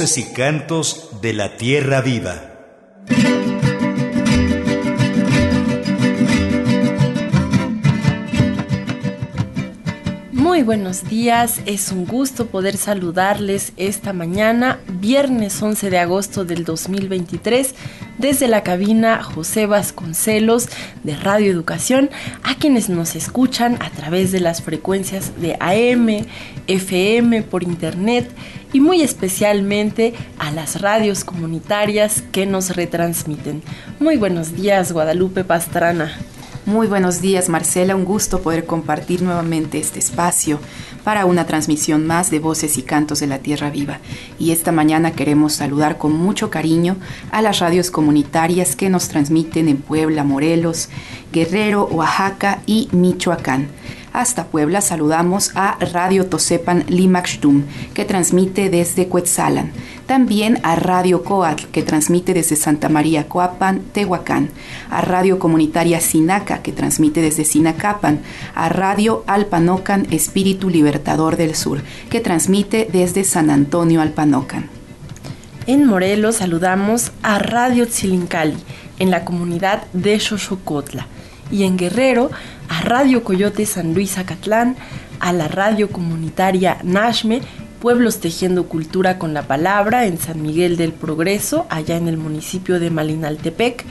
[0.00, 2.40] Y cantos de la tierra viva.
[10.32, 16.64] Muy buenos días, es un gusto poder saludarles esta mañana, viernes 11 de agosto del
[16.64, 17.74] 2023,
[18.20, 20.68] desde la cabina José Vasconcelos
[21.02, 22.10] de Radio Educación,
[22.42, 26.26] a quienes nos escuchan a través de las frecuencias de AM,
[26.66, 28.30] FM, por internet
[28.74, 33.62] y muy especialmente a las radios comunitarias que nos retransmiten.
[33.98, 36.16] Muy buenos días, Guadalupe Pastrana.
[36.66, 40.60] Muy buenos días Marcela, un gusto poder compartir nuevamente este espacio
[41.02, 43.98] para una transmisión más de Voces y Cantos de la Tierra Viva.
[44.38, 46.96] Y esta mañana queremos saludar con mucho cariño
[47.32, 50.90] a las radios comunitarias que nos transmiten en Puebla, Morelos,
[51.32, 53.68] Guerrero, Oaxaca y Michoacán.
[54.12, 57.62] Hasta Puebla saludamos a Radio Tosepan Limaxtum,
[57.94, 59.70] que transmite desde Cuetzalan.
[60.06, 64.50] También a Radio Coatl, que transmite desde Santa María Coapan, Tehuacán.
[64.90, 68.20] A Radio Comunitaria Sinaca, que transmite desde Sinacapan.
[68.56, 71.80] A Radio Alpanocan Espíritu Libertador del Sur,
[72.10, 74.68] que transmite desde San Antonio Alpanocan.
[75.68, 78.56] En Morelos saludamos a Radio Tzilincali,
[78.98, 81.06] en la comunidad de Xochocotla.
[81.52, 82.30] Y en Guerrero
[82.70, 84.76] a Radio Coyote San Luis Acatlán,
[85.18, 87.40] a la radio comunitaria Nashme,
[87.80, 92.78] Pueblos Tejiendo Cultura con la Palabra en San Miguel del Progreso, allá en el municipio
[92.78, 93.84] de Malinaltepec,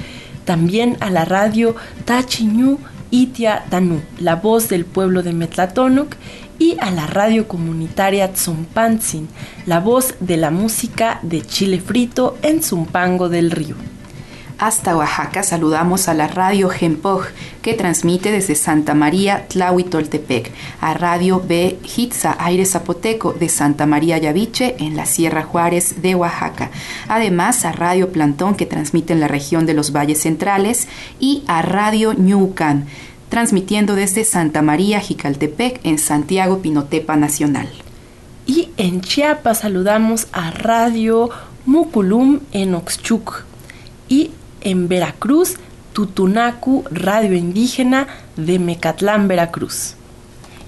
[0.46, 1.76] también a la radio
[2.06, 2.80] Tachiñú
[3.12, 6.16] Itia Tanú, la voz del pueblo de Metlatónoc,
[6.58, 9.28] y a la radio comunitaria Tzumpantzin,
[9.66, 13.76] la voz de la música de Chile Frito en Zumpango del Río.
[14.60, 17.28] Hasta Oaxaca saludamos a la radio Gempoj,
[17.62, 24.18] que transmite desde Santa María Tlahuitoltepec, a Radio B Hitza Aire Zapoteco de Santa María
[24.18, 26.72] Yaviche en la Sierra Juárez de Oaxaca.
[27.08, 30.90] Además a Radio Plantón que transmite en la región de los Valles Centrales
[31.22, 32.86] y a Radio Ñucan
[33.30, 37.70] transmitiendo desde Santa María Jicaltepec en Santiago Pinotepa Nacional.
[38.46, 41.30] Y en Chiapas saludamos a Radio
[41.66, 43.46] Muculum en Oxchuc
[44.10, 44.32] y
[44.62, 45.56] en Veracruz,
[45.94, 49.96] Tutunacu, Radio Indígena de Mecatlán, Veracruz.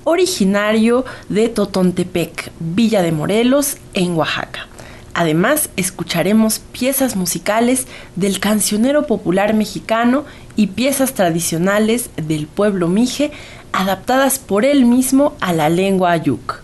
[0.07, 4.67] originario de Totontepec, Villa de Morelos, en Oaxaca.
[5.13, 10.23] Además, escucharemos piezas musicales del cancionero popular mexicano
[10.55, 13.31] y piezas tradicionales del pueblo mije,
[13.73, 16.61] adaptadas por él mismo a la lengua ayuk.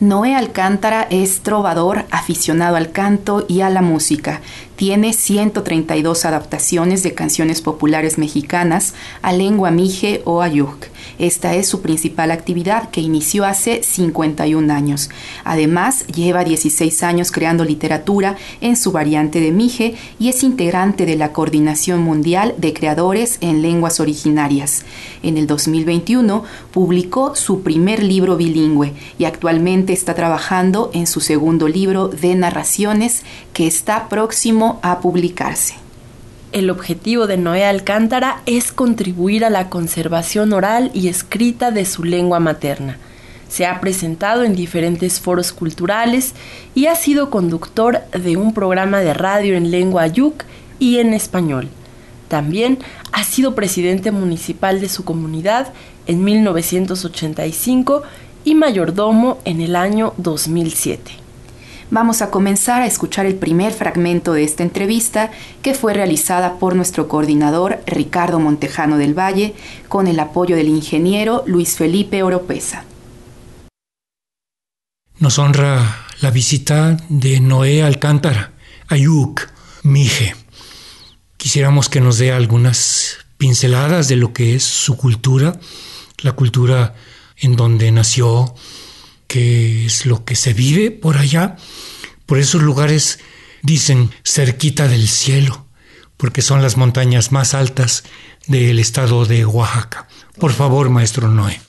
[0.00, 4.40] Noé Alcántara es trovador, aficionado al canto y a la música.
[4.76, 10.86] Tiene 132 adaptaciones de canciones populares mexicanas a lengua mije o ayuk.
[11.20, 15.10] Esta es su principal actividad que inició hace 51 años.
[15.44, 21.16] Además, lleva 16 años creando literatura en su variante de Mije y es integrante de
[21.16, 24.86] la Coordinación Mundial de Creadores en Lenguas Originarias.
[25.22, 31.68] En el 2021 publicó su primer libro bilingüe y actualmente está trabajando en su segundo
[31.68, 35.89] libro de narraciones que está próximo a publicarse.
[36.52, 42.02] El objetivo de Noé Alcántara es contribuir a la conservación oral y escrita de su
[42.02, 42.98] lengua materna.
[43.48, 46.34] Se ha presentado en diferentes foros culturales
[46.74, 50.42] y ha sido conductor de un programa de radio en lengua yuk
[50.80, 51.68] y en español.
[52.26, 52.80] También
[53.12, 55.72] ha sido presidente municipal de su comunidad
[56.08, 58.02] en 1985
[58.44, 61.19] y mayordomo en el año 2007
[61.90, 65.30] vamos a comenzar a escuchar el primer fragmento de esta entrevista
[65.62, 69.54] que fue realizada por nuestro coordinador Ricardo Montejano del Valle
[69.88, 72.84] con el apoyo del ingeniero Luis Felipe Oropesa.
[75.18, 78.52] Nos honra la visita de Noé Alcántara,
[78.88, 79.48] Ayuk,
[79.82, 80.34] Mije.
[81.36, 85.58] Quisiéramos que nos dé algunas pinceladas de lo que es su cultura,
[86.18, 86.94] la cultura
[87.36, 88.54] en donde nació,
[89.26, 91.56] qué es lo que se vive por allá,
[92.30, 93.18] por esos lugares
[93.60, 95.66] dicen cerquita del cielo,
[96.16, 98.04] porque son las montañas más altas
[98.46, 100.06] del estado de Oaxaca.
[100.38, 101.60] Por favor, maestro Noé.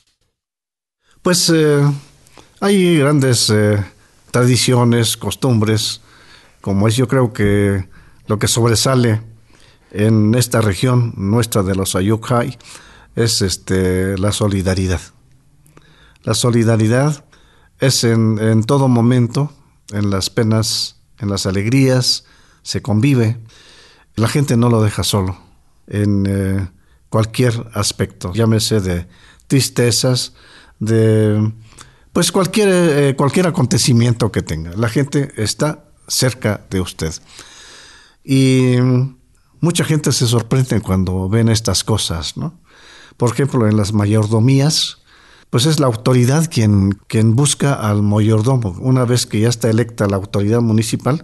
[1.23, 1.81] Pues eh,
[2.59, 3.83] hay grandes eh,
[4.29, 6.01] tradiciones, costumbres,
[6.61, 7.89] como es yo creo que
[8.27, 9.19] lo que sobresale
[9.89, 12.55] en esta región nuestra de los Ayukhai
[13.15, 15.01] es este, la solidaridad.
[16.21, 17.25] La solidaridad
[17.79, 19.51] es en, en todo momento,
[19.91, 22.25] en las penas, en las alegrías,
[22.63, 23.39] se convive.
[24.15, 25.37] La gente no lo deja solo
[25.87, 26.67] en eh,
[27.09, 29.07] cualquier aspecto, llámese de
[29.47, 30.33] tristezas,
[30.79, 31.51] de
[32.13, 34.71] pues cualquier, eh, cualquier acontecimiento que tenga.
[34.75, 37.13] La gente está cerca de usted.
[38.23, 38.75] Y
[39.59, 42.59] mucha gente se sorprende cuando ven estas cosas, ¿no?
[43.17, 45.00] Por ejemplo, en las mayordomías,
[45.51, 48.73] pues es la autoridad quien, quien busca al mayordomo.
[48.79, 51.23] Una vez que ya está electa la autoridad municipal,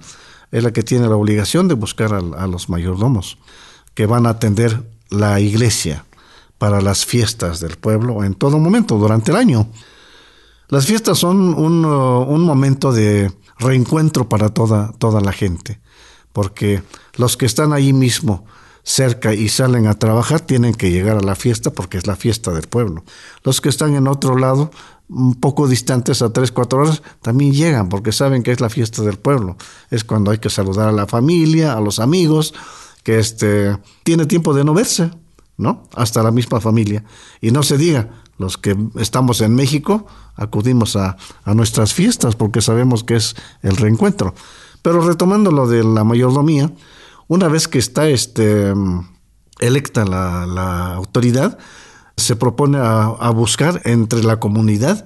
[0.51, 3.37] es la que tiene la obligación de buscar a, los mayordomos,
[3.93, 6.05] que van a atender la iglesia
[6.57, 9.69] para las fiestas del pueblo en todo momento, durante el año.
[10.67, 15.79] Las fiestas son un, un momento de reencuentro para toda, toda la gente,
[16.33, 16.83] porque
[17.15, 18.45] los que están ahí mismo
[18.87, 22.51] cerca y salen a trabajar tienen que llegar a la fiesta porque es la fiesta
[22.51, 23.03] del pueblo.
[23.43, 24.71] Los que están en otro lado,
[25.09, 29.01] un poco distantes a tres, cuatro horas, también llegan porque saben que es la fiesta
[29.01, 29.57] del pueblo.
[29.91, 32.53] Es cuando hay que saludar a la familia, a los amigos,
[33.03, 35.11] que este, tiene tiempo de no verse,
[35.57, 35.83] ¿no?
[35.93, 37.03] Hasta la misma familia.
[37.41, 40.07] Y no se diga, los que estamos en México
[40.37, 44.33] acudimos a, a nuestras fiestas porque sabemos que es el reencuentro.
[44.81, 46.71] Pero retomando lo de la mayordomía,
[47.27, 48.73] una vez que está este,
[49.59, 51.57] electa la, autoridad,
[52.15, 55.05] se propone a, buscar entre la comunidad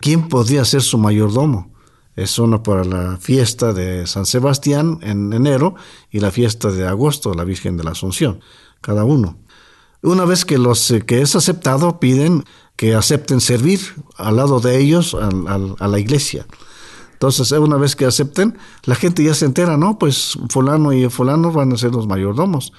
[0.00, 1.74] quién podría ser su mayordomo.
[2.14, 5.74] Es uno para la fiesta de San Sebastián en enero
[6.10, 8.40] y la fiesta de agosto, la Virgen de la Asunción,
[8.80, 9.38] cada uno.
[10.02, 12.44] Una vez que los que es aceptado piden
[12.76, 13.80] que acepten servir
[14.16, 16.46] al lado de ellos a la iglesia.
[17.16, 19.98] Entonces, una vez que acepten, la gente ya se entera, ¿no?
[19.98, 22.74] Pues fulano y fulano van a ser los mayordomos.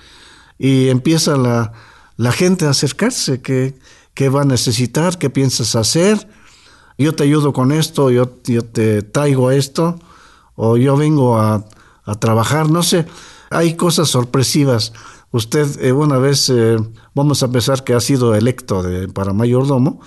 [0.59, 1.73] Y empieza la,
[2.17, 3.79] la gente a acercarse, ¿qué,
[4.13, 5.17] ¿qué va a necesitar?
[5.17, 6.29] ¿Qué piensas hacer?
[6.99, 9.97] Yo te ayudo con esto, yo, yo te traigo esto,
[10.55, 11.65] o yo vengo a,
[12.05, 13.07] a, trabajar, no sé.
[13.49, 14.93] Hay cosas sorpresivas.
[15.31, 16.77] Usted eh, una vez, eh,
[17.15, 18.83] vamos a pensar que ha sido electo
[19.15, 19.99] para mayordomo,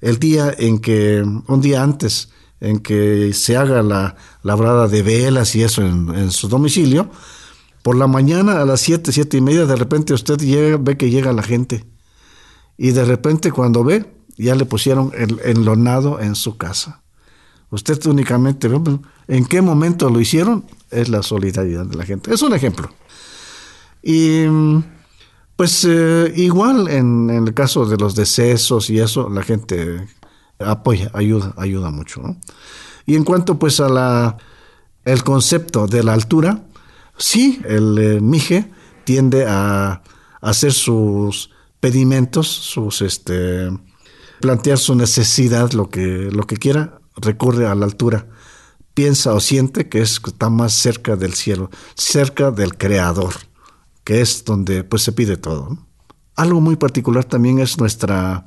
[0.00, 2.30] el día en que, un día antes,
[2.66, 7.10] en que se haga la labrada de velas y eso en, su domicilio,
[7.82, 10.36] por la mañana a las siete, siete y media, de repente usted
[10.80, 11.84] ve que llega la gente.
[12.76, 17.02] Y de repente cuando ve, ya le pusieron el enlonado en su casa.
[17.70, 18.98] Usted únicamente ve,
[19.28, 20.64] ¿en qué momento lo hicieron?
[20.90, 22.34] Es la solidaridad de la gente.
[22.34, 22.90] Es un ejemplo.
[24.02, 24.44] Y
[25.54, 30.06] pues eh, igual en, en, el caso de los decesos y eso, la gente
[30.58, 32.22] apoya, ayuda, ayuda mucho.
[33.04, 34.36] Y en cuanto pues a la
[35.04, 36.64] el concepto de la altura,
[37.16, 38.70] sí, el eh, Mije
[39.04, 40.02] tiende a,
[40.40, 43.70] hacer sus pedimentos, sus este
[44.40, 48.26] plantear su necesidad, lo que, lo que quiera, recurre a la altura.
[48.94, 53.34] Piensa o siente que es, está más cerca del cielo, cerca del creador,
[54.04, 55.78] que es donde pues se pide todo.
[56.34, 58.44] Algo muy particular también es nuestra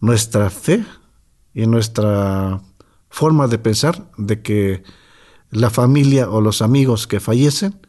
[0.00, 0.84] nuestra fe
[1.54, 2.60] y nuestra
[3.08, 4.82] forma de pensar de que
[5.50, 7.80] la familia o los amigos que fallecen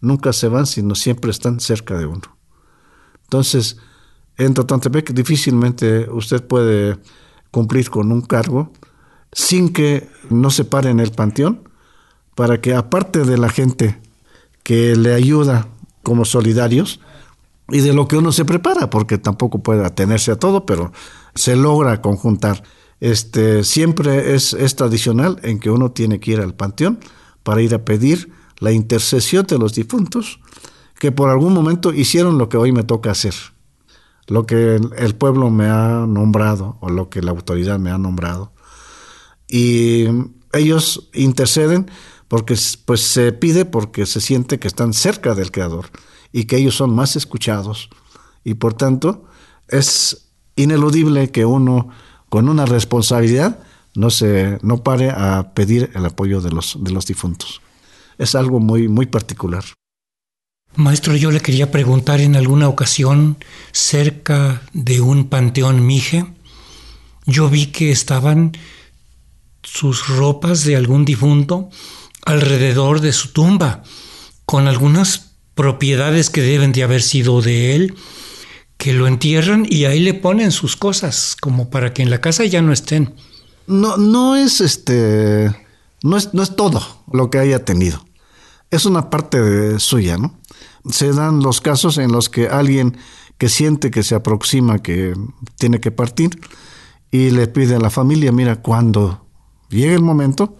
[0.00, 2.36] nunca se van, sino siempre están cerca de uno.
[3.22, 3.78] Entonces,
[4.36, 6.98] en Totantepec difícilmente usted puede
[7.50, 8.72] cumplir con un cargo
[9.32, 11.68] sin que no se pare en el panteón
[12.34, 14.00] para que aparte de la gente
[14.62, 15.68] que le ayuda
[16.02, 17.00] como solidarios
[17.68, 20.92] y de lo que uno se prepara, porque tampoco puede atenerse a todo, pero
[21.34, 22.62] se logra conjuntar.
[23.00, 27.00] Este, siempre es, es tradicional en que uno tiene que ir al panteón
[27.42, 30.40] para ir a pedir la intercesión de los difuntos
[30.98, 33.34] que por algún momento hicieron lo que hoy me toca hacer,
[34.26, 38.52] lo que el pueblo me ha nombrado o lo que la autoridad me ha nombrado.
[39.48, 40.06] Y
[40.52, 41.90] ellos interceden
[42.28, 45.86] porque pues se pide porque se siente que están cerca del creador
[46.32, 47.90] y que ellos son más escuchados
[48.44, 49.24] y por tanto
[49.68, 51.90] es ineludible que uno
[52.34, 53.60] con una responsabilidad
[53.94, 57.62] no se no pare a pedir el apoyo de los de los difuntos.
[58.18, 59.62] Es algo muy muy particular.
[60.74, 63.36] Maestro, yo le quería preguntar en alguna ocasión
[63.70, 66.26] cerca de un panteón mije,
[67.24, 68.50] yo vi que estaban
[69.62, 71.70] sus ropas de algún difunto
[72.26, 73.84] alrededor de su tumba,
[74.44, 77.94] con algunas propiedades que deben de haber sido de él,
[78.84, 82.44] que lo entierran y ahí le ponen sus cosas, como para que en la casa
[82.44, 83.14] ya no estén.
[83.66, 85.56] No, no es este,
[86.02, 88.04] no es, no es todo lo que haya tenido.
[88.70, 90.38] Es una parte suya, ¿no?
[90.90, 92.98] Se dan los casos en los que alguien
[93.38, 95.14] que siente que se aproxima, que
[95.56, 96.38] tiene que partir,
[97.10, 99.24] y le pide a la familia, mira, cuando
[99.70, 100.58] llegue el momento,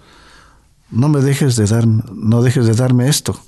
[0.91, 3.39] no me dejes de dar, no dejes de darme esto.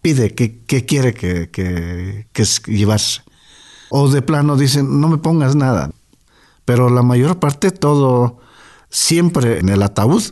[0.00, 2.44] Pide qué, quiere que, que, que.
[3.90, 5.90] O de plano dicen, no me pongas nada.
[6.64, 8.38] Pero la mayor parte, todo,
[8.90, 10.22] siempre en el ataúd,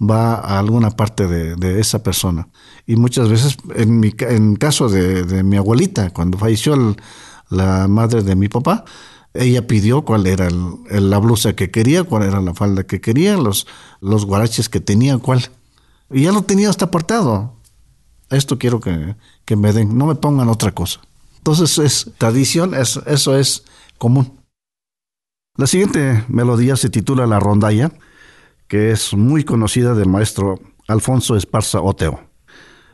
[0.00, 2.48] va a alguna parte de, esa persona.
[2.86, 6.96] Y muchas veces, en mi en caso de, mi abuelita, cuando falleció
[7.48, 8.84] la madre de mi papá,
[9.34, 10.48] ella pidió cuál era
[10.90, 13.66] la blusa que quería, cuál era la falda que quería, los,
[14.00, 15.48] los guaraches que tenía, cuál.
[16.10, 17.54] Y ya lo tenía hasta apartado.
[18.30, 21.00] Esto quiero que, que me den, no me pongan otra cosa.
[21.46, 23.62] Entonces es tradición, es, eso es
[23.98, 24.40] común.
[25.56, 27.92] La siguiente melodía se titula La Rondalla,
[28.66, 32.18] que es muy conocida del maestro Alfonso Esparza Oteo.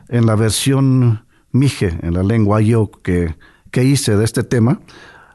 [0.07, 3.35] En la versión mije, en la lengua yo que,
[3.71, 4.81] que hice de este tema,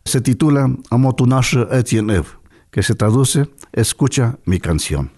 [0.05, 2.23] se titula Amotunash Etienne,
[2.71, 5.11] que se traduce Escucha mi canción.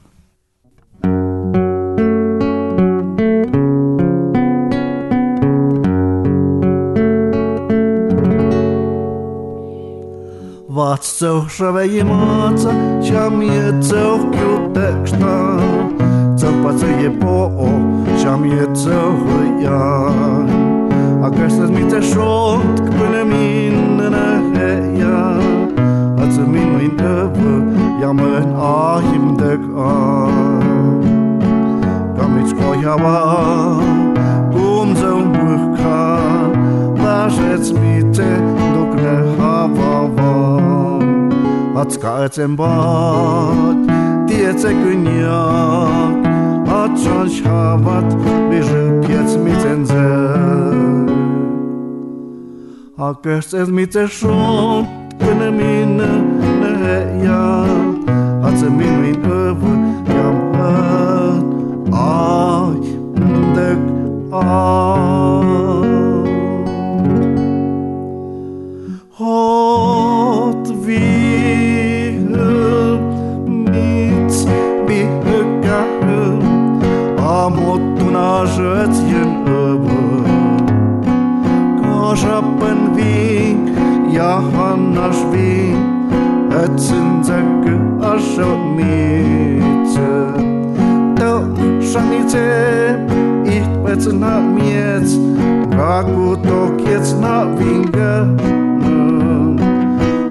[10.80, 12.60] What's so svävar mat,
[13.02, 15.60] jag mät så kultexta.
[16.40, 20.12] Tappa sig på och jag mät så höja.
[21.22, 25.40] Jag kastar mitt är sjukt, kvinna minnen är heja.
[26.22, 30.32] Att så min min öppe, jag mät av him dök av.
[32.18, 33.82] Kom mitt skoja var,
[34.52, 35.20] kom så
[41.80, 43.76] ați ca ați îmbat,
[44.26, 46.26] tieță gâniac,
[46.82, 48.16] ați înșavat,
[48.48, 50.34] bijă pieț mi țânză.
[52.96, 54.84] A căștăți mi țășot,
[55.18, 56.24] când mină
[56.60, 57.64] ne ea,
[58.42, 61.44] ați minuit păvă, i-am hăt,
[61.92, 63.78] ai, îndec,
[64.30, 64.99] ai.
[84.20, 85.74] Johanna schwie
[86.50, 90.34] Ätzen Säcke ascher miete
[91.14, 91.42] Da
[91.80, 92.98] Schanite
[93.44, 95.18] Ich betzen hat mir jetzt
[95.74, 98.28] Ra gut doch jetzt nach Winke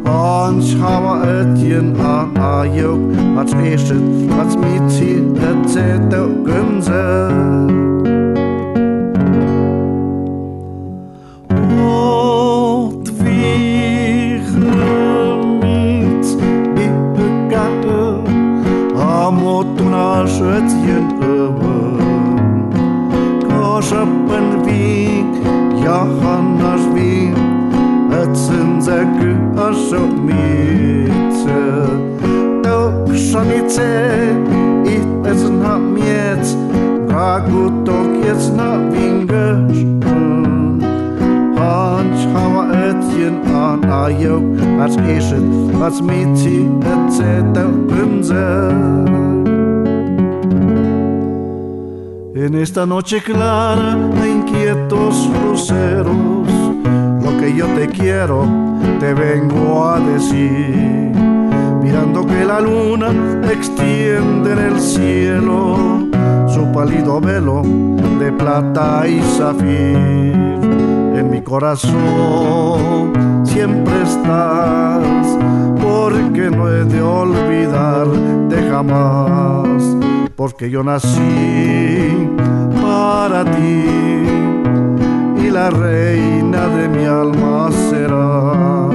[0.05, 2.99] Anch hawer Ätien an a Jog
[3.35, 4.03] hat eschet
[4.37, 7.49] wat mit hi erzählt der Günse.
[29.89, 31.61] pszumice
[32.63, 34.09] To pszenice
[34.85, 36.55] i es na miec
[37.07, 39.85] Bragu tok jest na wingesz
[41.57, 44.43] Hans hava etjen an ajok
[44.81, 45.43] As eset,
[45.83, 48.73] as miti et zeta pumzer
[52.35, 56.38] En esta noche clara de inquietos luceros
[57.55, 58.47] yo te quiero
[58.99, 61.11] te vengo a decir.
[61.81, 63.09] Mirando que la luna
[63.51, 66.07] extiende en el cielo
[66.47, 67.61] su pálido velo
[68.19, 69.95] de plata y zafir.
[71.19, 73.13] En mi corazón
[73.43, 75.37] siempre estás,
[75.81, 79.99] porque no he de olvidarte jamás
[80.39, 82.29] porque yo nací
[82.81, 84.08] para ti
[85.49, 88.93] la reina de mi alma serás.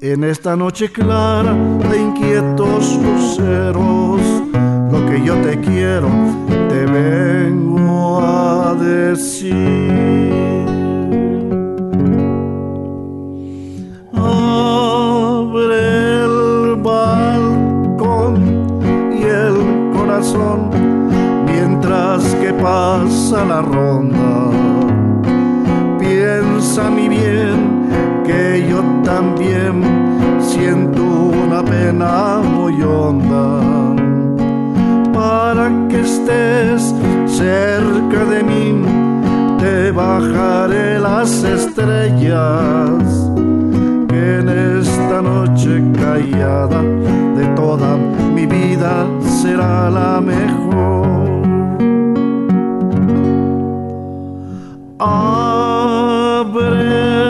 [0.00, 1.54] En esta noche clara
[1.90, 4.22] de inquietos luceros,
[4.90, 6.08] lo que yo te quiero
[6.68, 10.79] te vengo a decir.
[22.70, 24.32] Pasa la ronda.
[25.98, 27.58] Piensa mi bien
[28.26, 29.74] que yo también
[30.50, 31.02] siento
[31.44, 33.46] una pena muy honda.
[35.12, 36.94] Para que estés
[37.42, 38.64] cerca de mí,
[39.58, 43.02] te bajaré las estrellas
[44.12, 44.44] en
[44.78, 45.72] esta noche
[46.02, 46.82] callada
[47.38, 47.96] de toda
[48.36, 48.94] mi vida
[49.40, 51.29] será la mejor.
[55.02, 56.66] Abre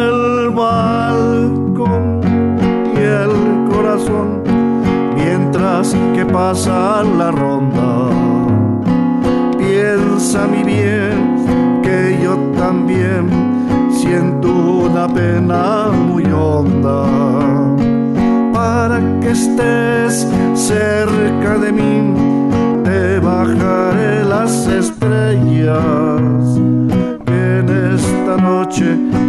[0.09, 2.21] el balcón
[2.93, 3.31] y el
[3.73, 4.43] corazón
[5.15, 8.11] mientras que pasa la ronda.
[9.57, 11.45] Piensa mi bien
[11.81, 13.31] que yo también
[13.93, 17.07] siento una pena muy honda.
[18.53, 22.15] Para que estés cerca de mí,
[22.83, 26.70] te bajaré las estrellas.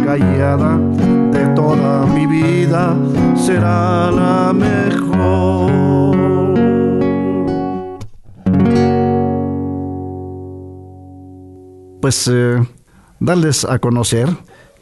[0.04, 0.78] Callada
[1.30, 2.96] de toda mi vida
[3.36, 5.72] será la mejor.
[12.00, 12.66] Pues eh,
[13.20, 14.28] darles a conocer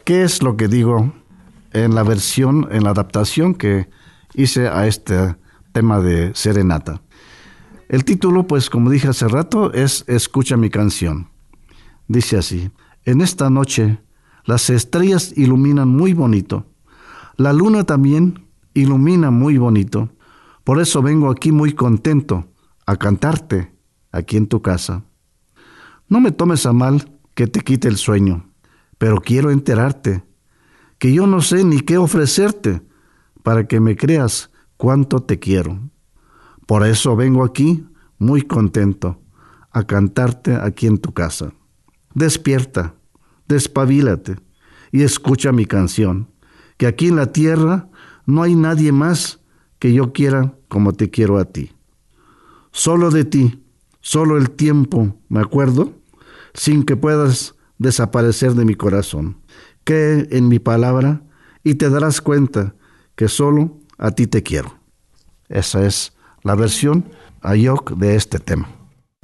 [0.03, 1.13] ¿Qué es lo que digo
[1.73, 3.87] en la versión, en la adaptación que
[4.33, 5.35] hice a este
[5.73, 7.01] tema de Serenata?
[7.87, 11.29] El título, pues como dije hace rato, es Escucha mi canción.
[12.07, 12.71] Dice así,
[13.05, 13.99] en esta noche
[14.45, 16.65] las estrellas iluminan muy bonito,
[17.37, 20.09] la luna también ilumina muy bonito,
[20.63, 22.47] por eso vengo aquí muy contento
[22.85, 23.73] a cantarte
[24.11, 25.03] aquí en tu casa.
[26.07, 28.51] No me tomes a mal que te quite el sueño
[29.01, 30.23] pero quiero enterarte
[30.99, 32.83] que yo no sé ni qué ofrecerte
[33.41, 35.89] para que me creas cuánto te quiero.
[36.67, 37.83] Por eso vengo aquí
[38.19, 39.19] muy contento
[39.71, 41.51] a cantarte aquí en tu casa.
[42.13, 42.93] Despierta,
[43.51, 44.37] despabilate
[44.91, 46.29] y escucha mi canción,
[46.77, 47.89] que aquí en la tierra
[48.25, 49.39] no hay nadie más
[49.79, 51.71] que yo quiera como te quiero a ti.
[52.71, 53.63] Solo de ti,
[53.99, 55.93] solo el tiempo, me acuerdo,
[56.53, 59.37] sin que puedas desaparecer de mi corazón.
[59.83, 61.23] Cree en mi palabra
[61.63, 62.75] y te darás cuenta
[63.15, 64.77] que solo a ti te quiero.
[65.49, 67.05] Esa es la versión
[67.41, 68.69] ayok de este tema.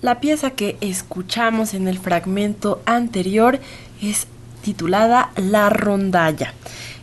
[0.01, 3.59] La pieza que escuchamos en el fragmento anterior
[4.01, 4.27] es
[4.61, 6.53] titulada La Rondalla.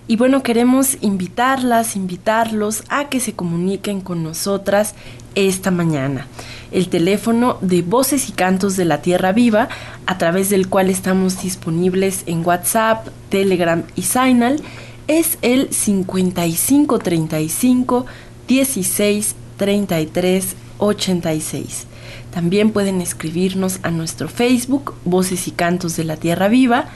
[0.06, 4.94] Y bueno, queremos invitarlas, invitarlos a que se comuniquen con nosotras
[5.34, 6.26] esta mañana.
[6.72, 9.70] El teléfono de Voces y Cantos de la Tierra Viva,
[10.06, 14.60] a través del cual estamos disponibles en WhatsApp, Telegram y Signal,
[15.08, 18.04] es el 5535
[18.46, 21.86] 16 33 86.
[22.34, 26.86] También pueden escribirnos a nuestro Facebook, Voces y Cantos de la Tierra Viva,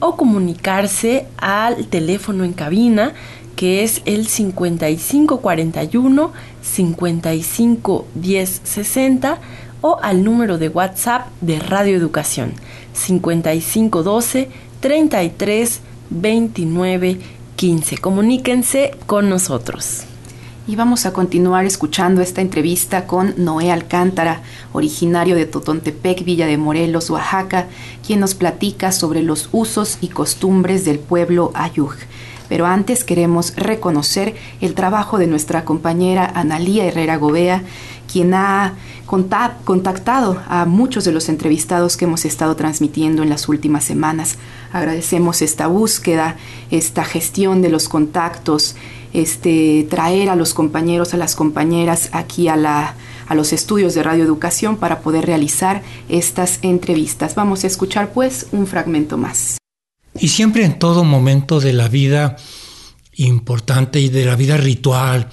[0.00, 3.12] o comunicarse al teléfono en cabina
[3.54, 9.38] que es el 5541 551060
[9.82, 12.54] o al número de WhatsApp de Radio Educación
[12.94, 14.48] 5512
[14.80, 17.20] 33 29
[17.54, 17.98] 15.
[17.98, 20.06] Comuníquense con nosotros.
[20.70, 26.58] Y vamos a continuar escuchando esta entrevista con Noé Alcántara, originario de Totontepec, Villa de
[26.58, 27.66] Morelos, Oaxaca,
[28.06, 31.96] quien nos platica sobre los usos y costumbres del pueblo Ayuj.
[32.48, 37.64] Pero antes queremos reconocer el trabajo de nuestra compañera Analía Herrera Gobea,
[38.06, 38.74] quien ha
[39.64, 44.36] contactado a muchos de los entrevistados que hemos estado transmitiendo en las últimas semanas.
[44.72, 46.36] Agradecemos esta búsqueda,
[46.70, 48.76] esta gestión de los contactos,
[49.12, 52.94] este, traer a los compañeros, a las compañeras aquí a, la,
[53.26, 57.34] a los estudios de radioeducación para poder realizar estas entrevistas.
[57.34, 59.58] Vamos a escuchar pues un fragmento más.
[60.18, 62.36] Y siempre en todo momento de la vida
[63.14, 65.28] importante y de la vida ritual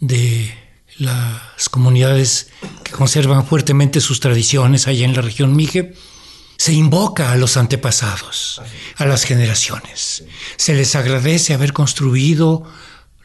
[0.00, 0.52] de
[0.98, 2.50] las comunidades
[2.82, 5.94] que conservan fuertemente sus tradiciones allá en la región Mije,
[6.56, 8.60] se invoca a los antepasados,
[8.96, 10.24] a las generaciones.
[10.56, 12.64] Se les agradece haber construido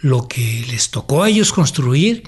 [0.05, 2.21] lo que les tocó a ellos construir,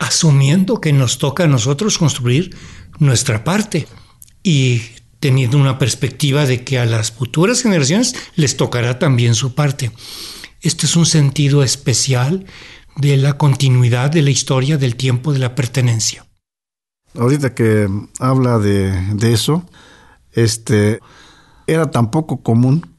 [0.00, 2.56] asumiendo que nos toca a nosotros construir
[2.98, 3.86] nuestra parte
[4.42, 4.82] y
[5.20, 9.92] teniendo una perspectiva de que a las futuras generaciones les tocará también su parte.
[10.60, 12.46] Este es un sentido especial
[12.96, 16.26] de la continuidad de la historia del tiempo de la pertenencia.
[17.16, 19.64] Ahorita que habla de, eso,
[20.32, 20.98] este,
[21.68, 22.96] era tan poco común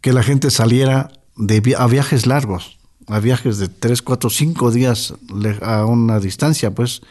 [0.00, 2.75] que la gente saliera de, a viajes largos
[3.06, 5.14] a viajes de 3, 4, 5 días
[5.62, 7.02] a una distancia, pues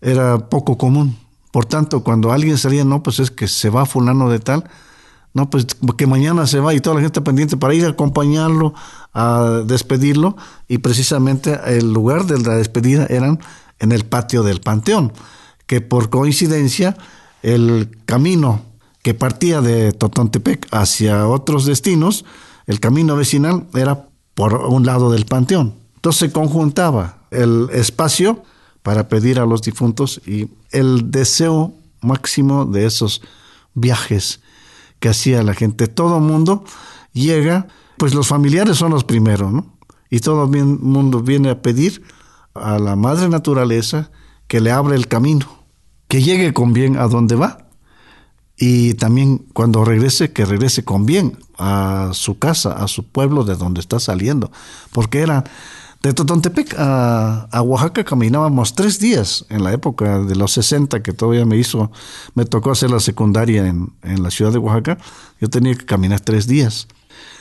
[0.00, 1.18] era poco común.
[1.50, 4.64] Por tanto, cuando alguien salía, no, pues es que se va fulano de tal,
[5.32, 8.74] no, pues que mañana se va y toda la gente pendiente para ir a acompañarlo,
[9.12, 10.36] a despedirlo,
[10.68, 13.40] y precisamente el lugar de la despedida eran
[13.78, 15.12] en el patio del Panteón,
[15.66, 16.96] que por coincidencia
[17.42, 18.62] el camino
[19.02, 22.24] que partía de Totontepec hacia otros destinos,
[22.66, 24.09] el camino vecinal era
[24.40, 25.74] por un lado del panteón.
[25.96, 28.42] Entonces se conjuntaba el espacio
[28.82, 33.20] para pedir a los difuntos y el deseo máximo de esos
[33.74, 34.40] viajes
[34.98, 35.88] que hacía la gente.
[35.88, 36.64] Todo mundo
[37.12, 39.76] llega, pues los familiares son los primeros, ¿no?
[40.08, 42.02] Y todo el mundo viene a pedir
[42.54, 44.10] a la madre naturaleza
[44.48, 45.48] que le abra el camino,
[46.08, 47.69] que llegue con bien a donde va
[48.62, 53.56] y también cuando regrese, que regrese con bien a su casa, a su pueblo de
[53.56, 54.52] donde está saliendo,
[54.92, 55.44] porque era
[56.02, 61.14] de Totontepec a, a, Oaxaca caminábamos tres días en la época de los 60 que
[61.14, 61.90] todavía me hizo,
[62.34, 64.98] me tocó hacer la secundaria en, en la ciudad de Oaxaca,
[65.40, 66.86] yo tenía que caminar tres días.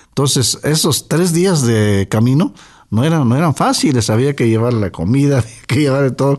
[0.08, 2.54] Entonces, esos tres días de camino
[2.90, 6.38] no eran, no eran fáciles, había que llevar la comida, que llevar de todo,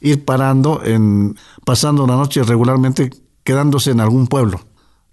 [0.00, 3.10] ir parando, en, pasando una noche regularmente
[3.44, 4.60] quedándose en algún pueblo.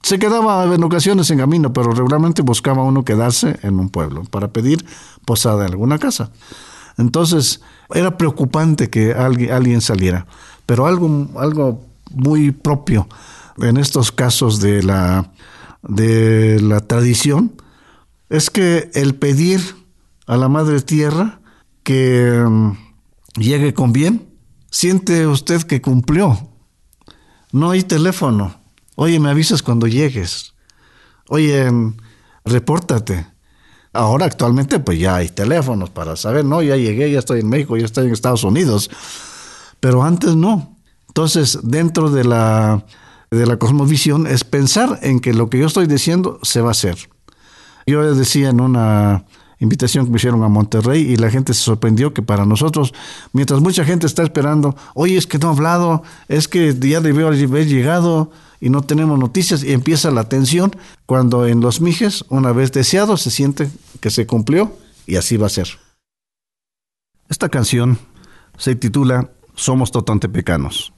[0.02, 4.50] Se quedaba en ocasiones en camino, pero regularmente buscaba uno quedarse en un pueblo para
[4.50, 4.86] pedir
[5.26, 6.32] posada en alguna casa.
[6.98, 7.62] Entonces
[7.94, 10.28] era preocupante que alguien, alguien saliera,
[10.66, 13.08] pero algo, algo muy propio
[13.62, 15.32] en estos casos de la,
[15.88, 17.54] de la tradición
[18.30, 19.62] es que el pedir
[20.26, 21.40] a la Madre Tierra
[21.84, 22.72] que mm,
[23.40, 24.28] llegue con bien,
[24.70, 26.50] siente usted que cumplió
[27.58, 28.56] no hay teléfono.
[28.96, 30.54] Oye, me avisas cuando llegues.
[31.28, 31.70] Oye,
[32.46, 33.28] repórtate.
[33.93, 37.78] Ahora actualmente pues ya hay teléfonos para saber, no, ya llegué, ya estoy en México,
[37.78, 38.89] ya estoy en Estados Unidos.
[39.80, 40.76] Pero antes no.
[41.08, 42.86] Entonces, dentro de la,
[43.32, 46.72] de la cosmovisión es pensar en que lo que yo estoy diciendo se va a
[46.72, 46.98] hacer.
[47.88, 49.26] Yo decía en una
[49.60, 52.93] invitación que me hicieron a Monterrey y la gente se sorprendió que para nosotros,
[53.34, 57.28] mientras mucha gente está esperando, oye, es que no ha hablado, es que ya debió
[57.28, 62.52] haber llegado y no tenemos noticias y empieza la tensión cuando en los mijes, una
[62.52, 65.67] vez deseado, se siente que se cumplió y así va a ser.
[67.30, 68.00] Esta canción
[68.58, 70.93] se titula Somos Totantepecanos,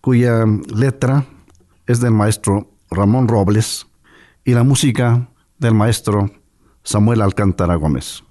[0.00, 0.44] cuya
[0.74, 1.26] letra
[1.86, 3.86] es del maestro Ramón Robles
[4.44, 6.30] y la música del maestro
[6.84, 8.22] Samuel Alcántara Gómez.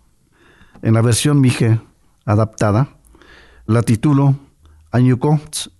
[0.81, 1.81] En la versión Mije
[2.23, 2.89] adaptada,
[3.65, 4.35] la titulo
[4.91, 5.71] Añucontz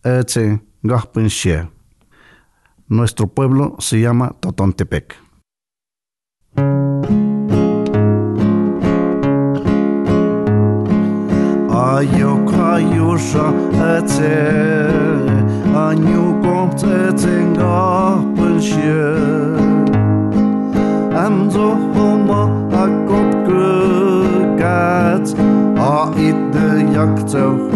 [2.88, 5.16] Nuestro pueblo se llama Totontepec.
[27.34, 27.74] Jak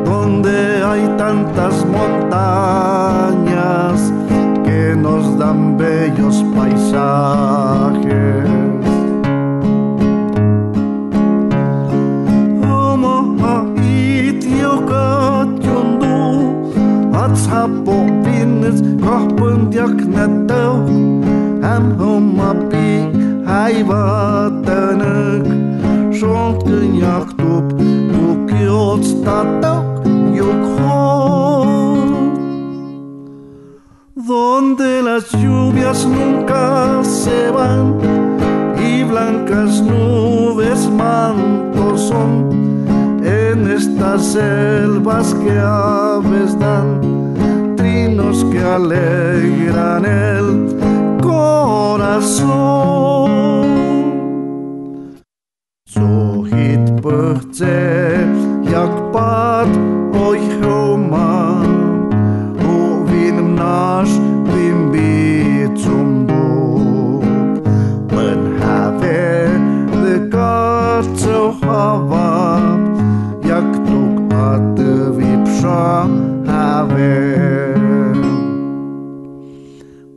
[0.04, 2.40] donde hay tantas montañas
[4.64, 7.63] que nos dan bellos paisajes.
[19.54, 20.82] Kahpõndjak nätau
[21.62, 23.06] Äm homma pi
[23.46, 25.46] häivätänök
[26.14, 27.72] Šoltkõn jahtub
[28.10, 29.86] kukiots tatak
[30.34, 32.34] yukhot
[34.16, 37.94] Donde las lluvias nunca se van
[38.78, 42.50] y blancas nubes mantos son
[43.22, 47.13] en estas selvas que aves dan
[48.50, 50.76] que alegran el
[51.20, 52.50] corazón.
[55.84, 58.03] Sohit părțe, iacpat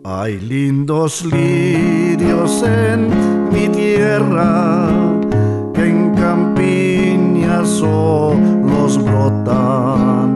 [0.10, 3.10] Hay lindos lirios en
[3.52, 4.88] mi tierra
[5.74, 10.34] que en campiñas los brotan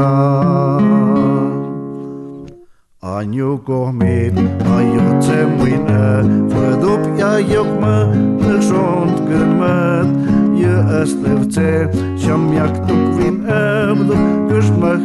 [3.02, 4.38] Anyugos mit
[4.78, 9.18] ayotzem wine, verdup ya yukme, nelshont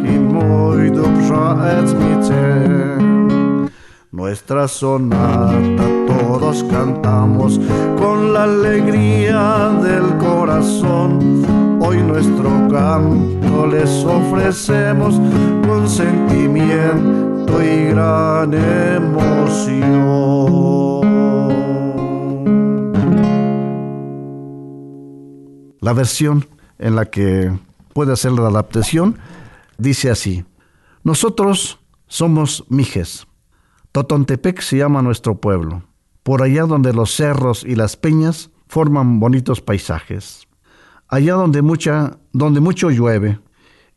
[0.04, 1.56] in mooi dop sha
[4.10, 7.60] Nuestra sonata todos cantamos
[7.98, 11.44] con la alegría del corazón.
[11.80, 15.20] Hoy nuestro canto les ofrecemos
[15.66, 19.32] con sentimiento y gran emoción.
[25.82, 26.46] La versión
[26.78, 27.58] en la que
[27.92, 29.18] puede hacer la adaptación
[29.78, 30.44] dice así,
[31.02, 33.26] nosotros somos mijes.
[33.90, 35.82] Totontepec se llama nuestro pueblo,
[36.22, 40.46] por allá donde los cerros y las peñas forman bonitos paisajes,
[41.08, 43.40] allá donde, mucha, donde mucho llueve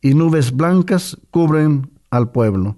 [0.02, 2.78] y nubes blancas cubren al pueblo,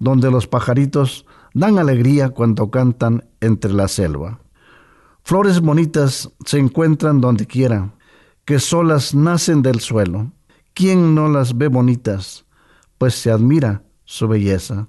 [0.00, 4.40] donde los pajaritos dan alegría cuando cantan entre la selva.
[5.22, 7.92] Flores bonitas se encuentran donde quiera,
[8.48, 10.32] que solas nacen del suelo.
[10.72, 12.46] ¿Quién no las ve bonitas?
[12.96, 14.88] Pues se admira su belleza.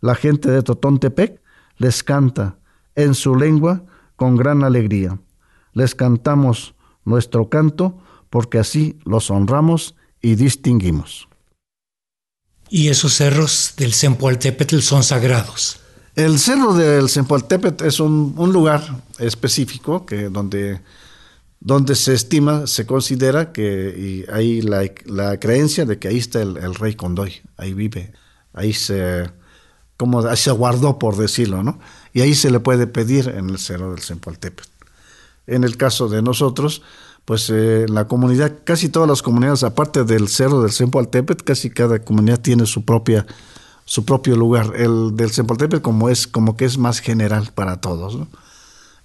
[0.00, 1.42] La gente de Totontepec
[1.78, 2.60] les canta
[2.94, 3.82] en su lengua
[4.14, 5.18] con gran alegría.
[5.72, 7.98] Les cantamos nuestro canto
[8.30, 11.28] porque así los honramos y distinguimos.
[12.70, 15.80] Y esos cerros del Sempoaltépetl son sagrados.
[16.14, 20.82] El cerro del Sempoaltépetl es un, lugar específico que donde,
[21.66, 26.76] donde se estima, se considera que y hay la, creencia de que ahí está el,
[26.76, 28.12] rey Condoy, ahí vive,
[28.54, 29.28] ahí se
[29.96, 31.80] como se guardó, por decirlo, ¿no?
[32.12, 34.64] Y ahí se le puede pedir en el Cerro del Sempaltepet.
[35.48, 36.82] En el caso de nosotros,
[37.24, 41.98] pues eh, la comunidad, casi todas las comunidades, aparte del Cerro del Sempaltepet, casi cada
[41.98, 43.26] comunidad tiene su propia
[43.84, 44.72] su propio lugar.
[44.76, 48.28] El del Sempaltepet como es como que es más general para todos, ¿no?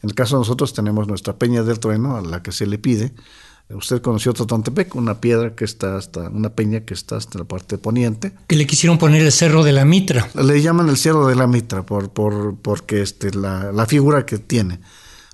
[0.01, 2.77] En el caso de nosotros tenemos nuestra Peña del Trueno, a la que se le
[2.77, 3.13] pide,
[3.75, 7.77] Usted conoció Totontepec, una piedra que está hasta, una peña que está hasta la parte
[7.77, 8.33] poniente.
[8.47, 10.29] Que le quisieron poner el Cerro de la Mitra.
[10.35, 14.37] Le llaman el Cerro de la Mitra por, por, porque este, la, la figura que
[14.37, 14.79] tiene.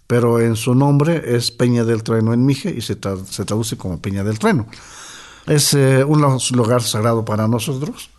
[0.06, 2.98] Pero en su nombre es Peña del Trueno en Mije y se,
[3.30, 4.68] se traduce como Peña del Trueno.
[5.48, 6.22] Es eh, un
[6.54, 8.10] lugar sagrado para nosotros.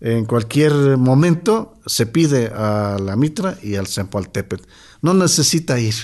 [0.00, 4.66] En cualquier momento se pide a la Mitra y al Sempoaltepet.
[5.02, 5.94] No necesita ir,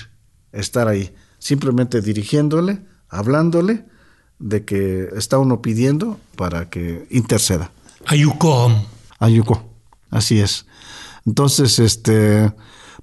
[0.53, 3.85] estar ahí, simplemente dirigiéndole hablándole
[4.39, 7.71] de que está uno pidiendo para que interceda.
[8.07, 8.71] Ayuco.
[9.19, 9.65] Ayuco,
[10.11, 10.67] así es.
[11.25, 12.53] Entonces, este,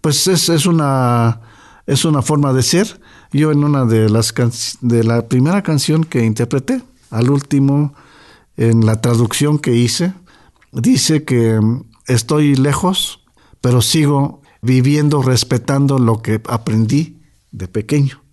[0.02, 1.42] pues es, es, una,
[1.88, 3.02] es una forma de ser.
[3.32, 4.34] Yo en una de las
[4.82, 7.96] de la primera canción que interpreté, al último,
[8.56, 10.14] en la traducción que hice,
[10.74, 11.60] dice que
[12.08, 13.22] estoy lejos,
[13.62, 18.24] pero sigo viviendo, respetando lo que aprendí de pequeño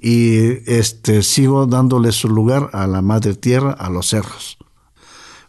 [0.00, 4.58] y este, sigo dándole su lugar a la madre tierra, a los cerros.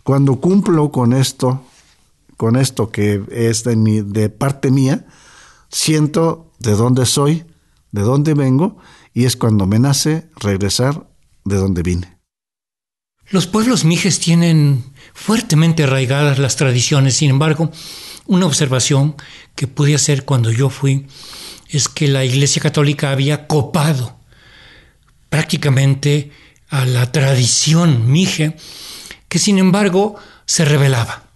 [0.04, 1.62] Cuando cumplo con esto,
[2.38, 5.06] con esto que es de, mi, de parte mía,
[5.70, 7.46] siento de dónde soy,
[7.92, 8.78] de dónde vengo,
[9.14, 11.08] y es cuando me nace regresar
[11.44, 12.17] de donde vine.
[13.30, 17.72] Los pueblos mijes tienen fuertemente arraigadas las tradiciones, sin embargo,
[18.26, 19.16] una observación
[19.54, 21.08] que pude hacer cuando yo fui
[21.68, 24.18] es que la Iglesia Católica había copado
[25.30, 26.32] prácticamente
[26.70, 28.56] a la tradición mije,
[29.28, 31.30] que sin embargo se revelaba,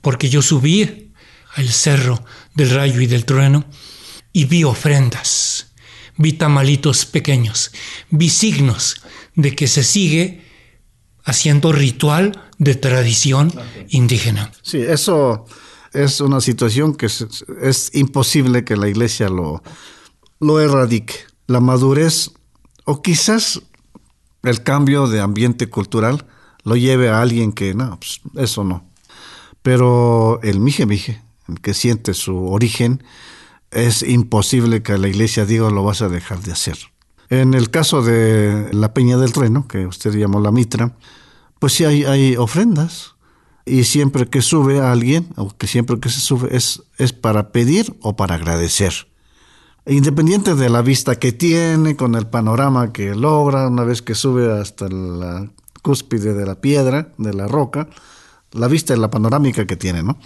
[0.00, 1.12] porque yo subí
[1.54, 3.64] al cerro del rayo y del trueno
[4.32, 5.68] y vi ofrendas,
[6.16, 7.70] vi tamalitos pequeños,
[8.10, 9.00] vi signos
[9.36, 10.49] de que se sigue
[11.30, 13.52] haciendo ritual de tradición
[13.88, 14.52] indígena.
[14.62, 15.46] Sí, eso
[15.92, 19.62] es una situación que es, imposible que la iglesia lo,
[20.38, 21.14] lo erradique.
[21.46, 22.30] La madurez
[22.84, 23.62] o quizás
[24.42, 26.26] el cambio de ambiente cultural
[26.64, 28.84] lo lleve a alguien que, no, pues, eso no.
[29.62, 33.02] Pero el mije mije, el que siente su origen,
[33.70, 36.76] es imposible que la iglesia diga lo vas a dejar de hacer.
[37.28, 40.96] En el caso de la Peña del Trueno, que usted llamó la Mitra,
[41.60, 43.14] pues sí hay, ofrendas.
[43.64, 47.52] Y siempre que sube a alguien, o que siempre que se sube, es, es para
[47.52, 49.06] pedir o para agradecer
[49.86, 54.60] independiente de la vista que tiene, con el panorama que logra una vez que sube
[54.60, 55.50] hasta la
[55.82, 57.88] cúspide de la piedra, de la roca,
[58.52, 60.18] la vista y la panorámica que tiene, ¿no?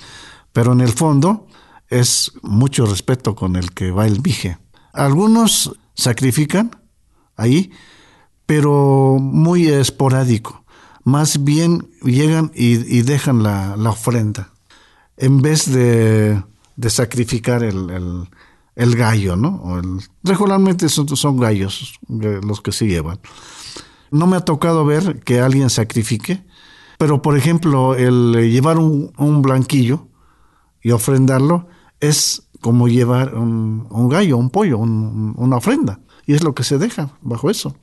[0.52, 1.46] Pero en el fondo
[1.88, 4.58] es mucho respeto con el que va el vije.
[4.92, 6.70] Algunos sacrifican
[7.36, 7.70] ahí,
[8.46, 10.63] pero muy esporádico.
[11.04, 14.50] Más bien llegan y, dejan la, ofrenda,
[15.16, 16.42] en vez de,
[16.88, 19.80] sacrificar el, gallo, ¿no?
[20.22, 23.20] regularmente son, son gallos los que se llevan.
[24.10, 26.42] No me ha tocado ver que alguien sacrifique,
[26.98, 30.08] pero por ejemplo, el llevar un, blanquillo
[30.82, 31.68] y ofrendarlo
[32.00, 36.00] es como llevar un, gallo, un pollo, una ofrenda.
[36.26, 37.76] Y es lo que se deja bajo eso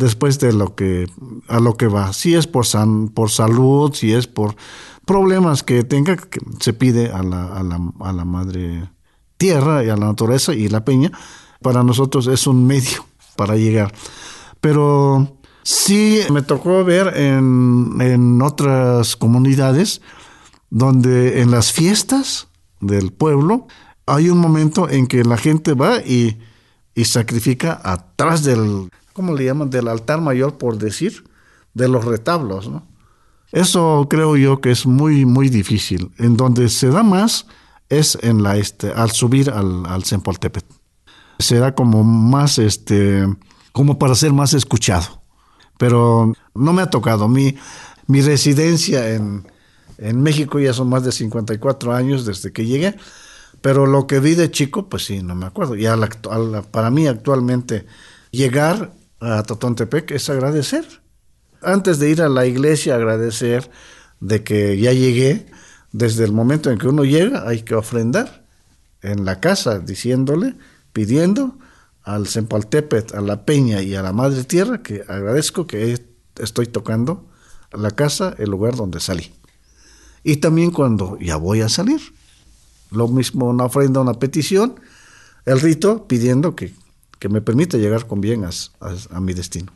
[0.00, 1.06] después de lo que
[1.46, 2.12] a lo que va.
[2.12, 4.56] Si es por san, por salud, si es por
[5.04, 6.16] problemas que tenga,
[6.58, 8.90] se pide a la, a, la, a la madre
[9.36, 11.12] tierra y a la naturaleza y la peña.
[11.62, 13.04] Para nosotros es un medio
[13.36, 13.92] para llegar.
[14.60, 20.00] Pero sí me tocó ver en, en otras comunidades
[20.70, 22.48] donde en las fiestas
[22.80, 23.66] del pueblo
[24.06, 26.38] hay un momento en que la gente va y,
[26.94, 28.88] y sacrifica atrás del,
[29.20, 29.68] ¿cómo le llaman?
[29.68, 31.24] Del altar mayor, por decir,
[31.74, 32.70] de los retablos.
[33.52, 36.10] Eso creo yo que es muy, muy difícil.
[36.16, 37.44] En donde se da más
[37.90, 40.64] es en la, este, al subir al, al Sempoltepet.
[41.38, 43.26] Será como más, este,
[43.72, 45.20] como para ser más escuchado.
[45.76, 47.28] Pero no me ha tocado.
[47.28, 47.56] Mi,
[48.06, 49.46] mi residencia en,
[49.98, 52.96] en México ya son más de 54 años desde que llegué.
[53.60, 55.76] Pero lo que vi de chico, pues sí, no me acuerdo.
[55.76, 55.84] Y
[56.70, 57.84] para mí actualmente
[58.30, 60.84] llegar a Totontepec es agradecer.
[61.62, 63.70] Antes de ir a la iglesia, agradecer
[64.20, 65.46] de que ya llegué.
[65.92, 68.46] Desde el momento en que uno llega, hay que ofrendar
[69.02, 70.56] en la casa, diciéndole,
[70.92, 71.58] pidiendo
[72.02, 75.98] al Sempaltepet, a la Peña y a la Madre Tierra que agradezco que
[76.38, 77.28] estoy tocando
[77.72, 79.32] la casa, el lugar donde salí.
[80.24, 82.00] Y también cuando ya voy a salir.
[82.90, 84.80] Lo mismo una ofrenda, una petición,
[85.44, 86.74] el rito pidiendo que
[87.20, 89.70] que me permita llegar con bien a, mi destino.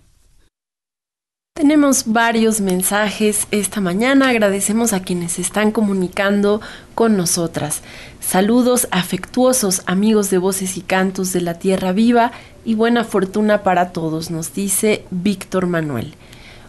[1.55, 4.31] Tenemos varios mensajes esta mañana.
[4.31, 6.61] Agradecemos a quienes están comunicando
[6.97, 7.83] con nosotras.
[8.19, 12.33] Saludos afectuosos, amigos de voces y cantos de la Tierra Viva,
[12.65, 16.15] y buena fortuna para todos, nos dice Víctor Manuel.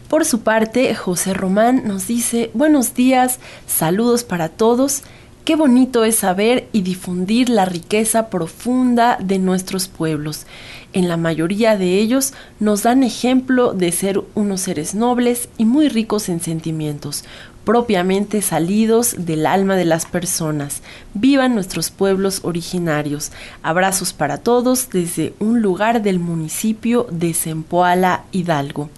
[0.10, 5.04] Por su parte, José Román nos dice buenos días, saludos para todos
[5.46, 10.48] Qué bonito es saber y difundir la riqueza profunda de nuestros pueblos.
[10.92, 15.88] En la mayoría de ellos nos dan ejemplo de ser unos seres nobles y muy
[15.88, 17.26] ricos en sentimientos,
[17.64, 20.82] propiamente salidos del alma de las personas.
[21.14, 23.32] Vivan nuestros pueblos originarios.
[23.62, 28.90] Abrazos para todos desde un lugar del municipio de Zempoala, Hidalgo.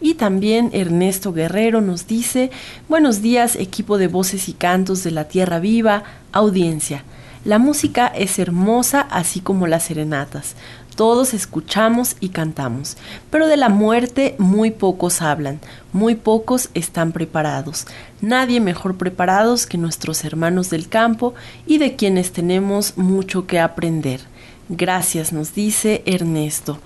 [0.00, 2.50] Y también Ernesto Guerrero nos dice,
[2.88, 7.02] buenos días equipo de voces y cantos de la Tierra Viva, audiencia.
[7.44, 10.56] La música es hermosa así como las serenatas.
[10.96, 12.96] Todos escuchamos y cantamos,
[13.30, 15.60] pero de la muerte muy pocos hablan,
[15.92, 17.86] muy pocos están preparados.
[18.20, 21.34] Nadie mejor preparados que nuestros hermanos del campo
[21.66, 24.20] y de quienes tenemos mucho que aprender.
[24.68, 26.78] Gracias, nos dice Ernesto.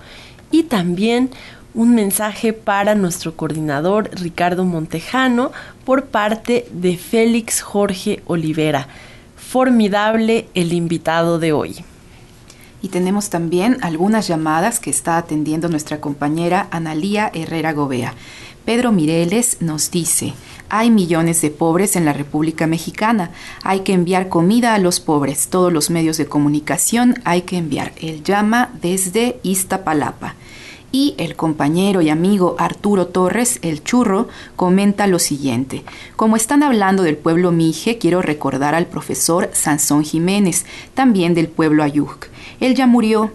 [0.51, 1.31] Y también
[1.73, 5.51] un mensaje para nuestro coordinador Ricardo Montejano
[5.85, 8.87] por parte de Félix Jorge Olivera.
[9.37, 11.83] Formidable el invitado de hoy.
[12.81, 18.15] Y tenemos también algunas llamadas que está atendiendo nuestra compañera Analía Herrera Gobea.
[18.65, 20.33] Pedro Mireles nos dice,
[20.69, 23.31] hay millones de pobres en la República Mexicana,
[23.63, 27.91] hay que enviar comida a los pobres, todos los medios de comunicación hay que enviar.
[27.99, 30.35] Él llama desde Iztapalapa.
[30.91, 34.27] Y el compañero y amigo Arturo Torres, el churro,
[34.57, 35.83] comenta lo siguiente.
[36.17, 41.83] Como están hablando del pueblo Mije, quiero recordar al profesor Sansón Jiménez, también del pueblo
[41.83, 42.27] Ayuk.
[42.59, 43.31] Él ya murió,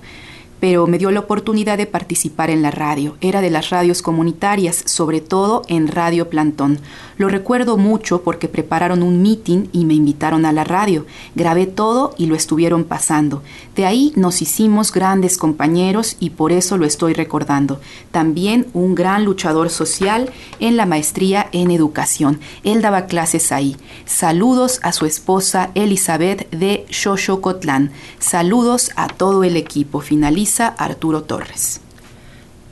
[0.60, 3.16] pero me dio la oportunidad de participar en la radio.
[3.20, 6.78] Era de las radios comunitarias, sobre todo en Radio Plantón.
[7.18, 11.06] Lo recuerdo mucho porque prepararon un meeting y me invitaron a la radio.
[11.34, 13.42] Grabé todo y lo estuvieron pasando.
[13.74, 17.80] De ahí nos hicimos grandes compañeros y por eso lo estoy recordando.
[18.10, 22.40] También un gran luchador social en la maestría en educación.
[22.64, 23.76] Él daba clases ahí.
[24.04, 27.92] Saludos a su esposa Elizabeth de Xochocotlán.
[28.18, 30.00] Saludos a todo el equipo.
[30.00, 31.80] Finaliza Arturo Torres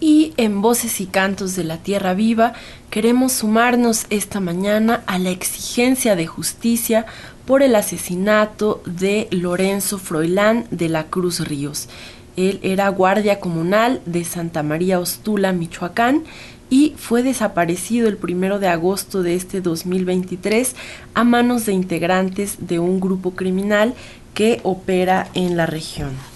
[0.01, 2.53] y en Voces y Cantos de la Tierra Viva
[2.91, 7.07] queremos sumarnos esta mañana a la exigencia de justicia
[7.47, 11.89] por el asesinato de Lorenzo Froilán de la Cruz Ríos.
[12.37, 16.25] Él era guardia comunal de Santa María Ostula, Michoacán,
[16.71, 20.75] y fue desaparecido el primero de agosto de este 2023
[21.15, 23.95] a manos de integrantes de un grupo criminal
[24.33, 26.34] que opera en la región.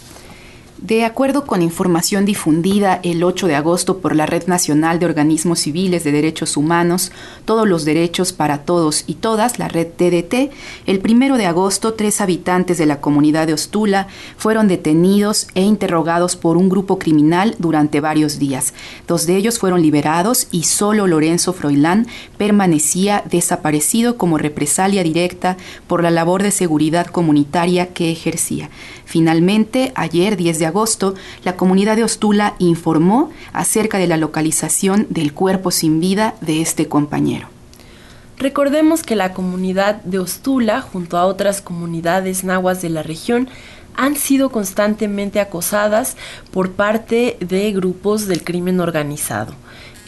[0.80, 5.58] De acuerdo con información difundida el 8 de agosto por la Red Nacional de Organismos
[5.58, 7.10] Civiles de Derechos Humanos,
[7.44, 10.52] Todos los Derechos para Todos y Todas, la red TDT,
[10.86, 14.06] el 1 de agosto tres habitantes de la comunidad de Ostula
[14.36, 18.72] fueron detenidos e interrogados por un grupo criminal durante varios días.
[19.08, 22.06] Dos de ellos fueron liberados y solo Lorenzo Froilán
[22.36, 25.56] permanecía desaparecido como represalia directa
[25.88, 28.70] por la labor de seguridad comunitaria que ejercía.
[29.08, 35.32] Finalmente, ayer 10 de agosto, la comunidad de Ostula informó acerca de la localización del
[35.32, 37.48] cuerpo sin vida de este compañero.
[38.36, 43.48] Recordemos que la comunidad de Ostula, junto a otras comunidades nahuas de la región,
[43.96, 46.18] han sido constantemente acosadas
[46.50, 49.54] por parte de grupos del crimen organizado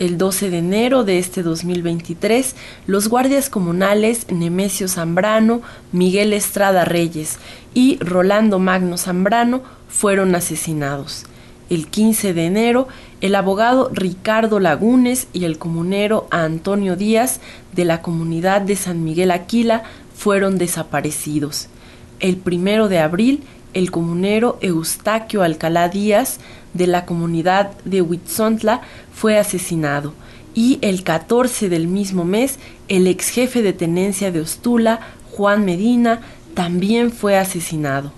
[0.01, 5.61] el 12 de enero de este 2023, los guardias comunales Nemesio Zambrano,
[5.93, 7.39] Miguel Estrada Reyes
[7.75, 11.27] y Rolando Magno Zambrano fueron asesinados.
[11.69, 12.89] El 15 de enero,
[13.21, 17.41] el abogado Ricardo Lagunes y el comunero Antonio Díaz
[17.75, 19.85] de la comunidad de San Miguel Aquila
[20.17, 21.69] fueron desaparecidos.
[22.21, 23.45] El primero de abril,
[23.75, 26.41] el comunero Eustaquio Alcalá Díaz
[26.75, 28.83] de la comunidad de Huitzontla
[29.21, 30.15] fue asesinado
[30.55, 32.59] y el 14 del mismo mes
[32.89, 35.01] el ex jefe de tenencia de Ostula,
[35.31, 36.23] Juan Medina,
[36.55, 38.13] también fue asesinado.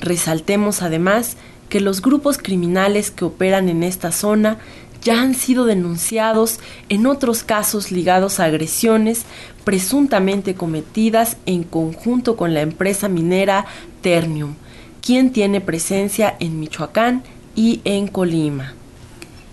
[0.00, 1.36] Resaltemos además
[1.68, 4.56] que los grupos criminales que operan en esta zona
[5.02, 9.26] ya han sido denunciados en otros casos ligados a agresiones
[9.64, 13.66] presuntamente cometidas en conjunto con la empresa minera
[14.00, 14.54] Ternium,
[15.02, 17.22] quien tiene presencia en Michoacán
[17.54, 18.77] y en Colima.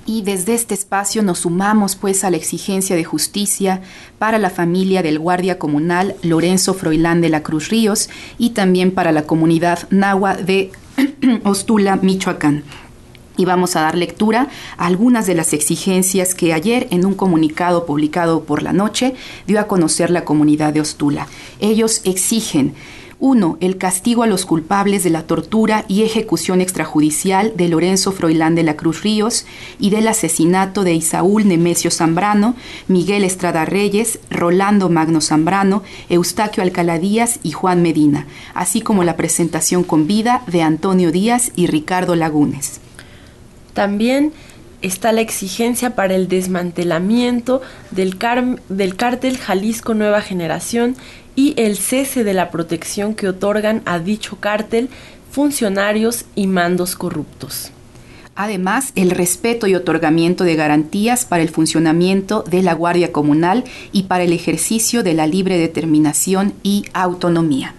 [0.07, 3.81] Y desde este espacio nos sumamos pues a la exigencia de justicia
[4.19, 9.11] para la familia del guardia comunal Lorenzo Froilán de la Cruz Ríos y también para
[9.11, 10.71] la comunidad nahua de
[11.43, 12.63] Ostula, Michoacán.
[13.37, 14.47] Y vamos a dar lectura
[14.77, 19.15] a algunas de las exigencias que ayer en un comunicado publicado por la noche
[19.47, 21.27] dio a conocer la comunidad de Ostula.
[21.59, 22.75] Ellos exigen
[23.19, 23.57] 1.
[23.61, 28.63] El castigo a los culpables de la tortura y ejecución extrajudicial de Lorenzo Froilán de
[28.63, 29.45] la Cruz Ríos
[29.79, 32.55] y del asesinato de Isaúl Nemesio Zambrano,
[32.87, 39.15] Miguel Estrada Reyes, Rolando Magno Zambrano, Eustaquio Alcalá Díaz y Juan Medina, así como la
[39.15, 42.81] presentación con vida de Antonio Díaz y Ricardo Lagunes.
[43.73, 44.33] También
[44.81, 47.61] está la exigencia para el desmantelamiento
[47.91, 48.17] del,
[48.69, 50.95] del cártel Jalisco Nueva Generación
[51.35, 54.89] y el cese de la protección que otorgan a dicho cártel
[55.31, 57.71] funcionarios y mandos corruptos.
[58.35, 64.03] Además, el respeto y otorgamiento de garantías para el funcionamiento de la Guardia Comunal y
[64.03, 67.75] para el ejercicio de la libre determinación y autonomía.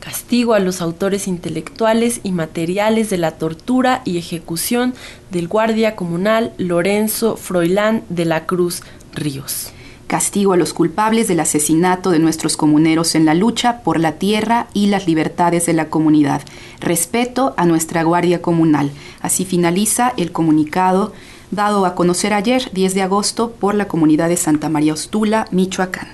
[0.00, 4.94] Castigo a los autores intelectuales y materiales de la tortura y ejecución
[5.30, 8.82] del Guardia Comunal Lorenzo Froilán de la Cruz
[9.14, 9.73] Ríos
[10.06, 14.68] castigo a los culpables del asesinato de nuestros comuneros en la lucha por la tierra
[14.74, 16.42] y las libertades de la comunidad,
[16.80, 18.90] respeto a nuestra Guardia Comunal.
[19.20, 21.12] Así finaliza el comunicado
[21.50, 26.08] dado a conocer ayer, 10 de agosto, por la comunidad de Santa María Ostula, Michoacán.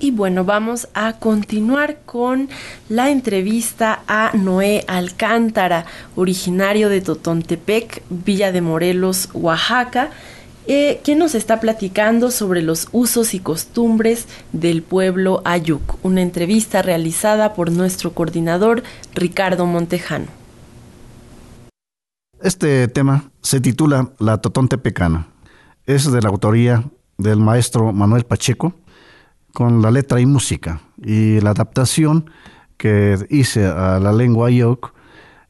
[0.00, 2.48] Y bueno, vamos a continuar con
[2.88, 10.10] la entrevista a Noé Alcántara, originario de Totontepec, Villa de Morelos, Oaxaca
[10.68, 17.54] eh, nos está platicando sobre los usos y costumbres del pueblo Ayuk, una entrevista realizada
[17.54, 18.82] por nuestro coordinador
[19.14, 20.26] Ricardo Montejano.
[22.40, 25.26] Este tema se titula La Totonte Pecana.
[25.86, 26.84] Es de la autoría
[27.16, 28.74] del maestro Manuel Pacheco,
[29.52, 30.82] con la letra y música.
[30.98, 32.30] Y la adaptación
[32.76, 34.92] que hice a la lengua Ayuk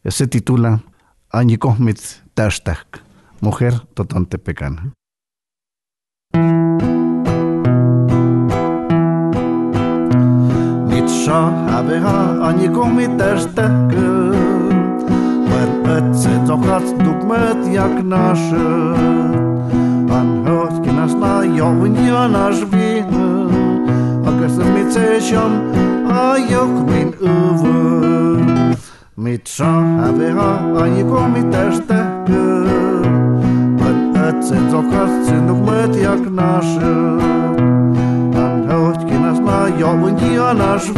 [0.04, 0.82] se titula
[1.30, 1.98] Añikohmit
[2.34, 3.02] Tastak,
[3.40, 4.38] Mujer Totonte
[12.00, 14.08] ha ani gumi tesztekę.
[15.48, 16.58] Tak, Merpece to
[17.04, 18.94] dugmet jak nasze.
[20.08, 23.48] Pan chodźki nas mają, nie nasz winy.
[24.26, 25.40] A gresywnicy się,
[26.12, 27.78] a jak min uwy.
[29.18, 32.42] Mi trza, a wyha, ani gumi tesztekę.
[33.78, 34.82] Tak, Merpece to
[35.46, 37.18] dugmet jak nasze.
[38.32, 40.92] Pan chodźki nas mają, nie nasz.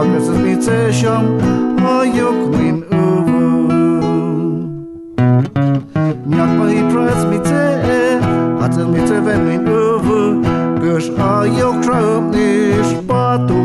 [0.00, 1.24] agus is mí sé seom
[1.84, 3.40] á dheochlín uhu.
[6.30, 7.64] Neach ba í pres mí te
[7.96, 8.04] é
[8.64, 10.20] a til mí te bhelín uhu
[10.80, 13.60] gus á dheochtrom níos batú.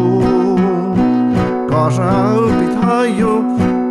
[1.72, 2.12] Cá se
[2.60, 3.34] bit haú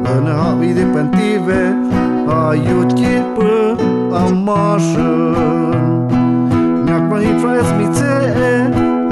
[0.05, 1.63] lena haí de pentíve
[2.29, 3.53] a dút kipu
[4.21, 5.33] a másin.
[6.85, 7.33] Neach ba í
[7.79, 8.13] mí te
[8.49, 8.57] é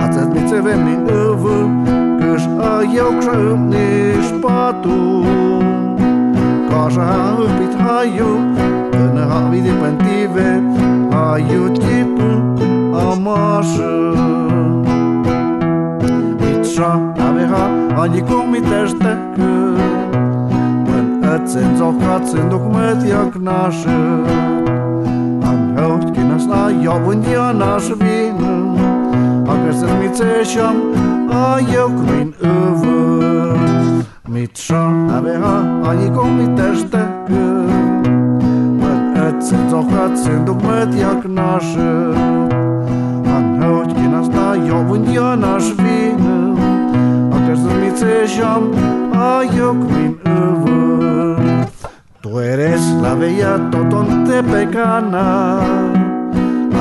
[0.05, 1.82] a til mí te bhelín uhu
[2.83, 5.27] hajóksum nishpatum
[6.71, 8.57] Kasha upit hajum
[8.93, 10.51] Tene havidi pentive
[11.13, 12.31] Hajut kipu
[12.99, 13.95] amaszy
[16.41, 16.91] Mitsza
[17.27, 17.65] aveha
[18.03, 19.53] Anikum i też teky
[20.87, 23.89] Ten ecyn zohacyn dokument jak naszy.
[25.45, 28.37] Anheut kinas na jobun dia nasz win.
[29.49, 30.77] Agresem mi cesiam
[31.33, 33.57] a jogmin övöl.
[34.29, 37.65] Mit sahaveha a nyikom testekből,
[38.81, 41.75] mert egyszer zokat szindok, mert jaknás
[43.25, 46.53] Han hogy én aztán javun janás vénő,
[47.31, 48.69] a kezdem mit szésem,
[49.13, 51.37] a jogmin övöl.
[52.21, 55.59] Tú eres la bella totontepecana,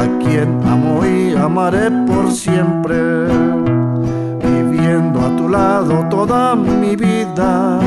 [0.02, 3.81] a quien amo y amaré por siempre.
[5.24, 7.80] A tu lado toda mi vida.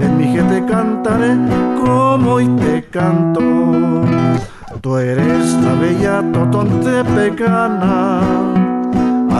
[0.00, 1.36] En mi gente cantaré
[1.80, 3.40] como hoy te canto.
[4.80, 8.20] Tú eres la bella totontepecana,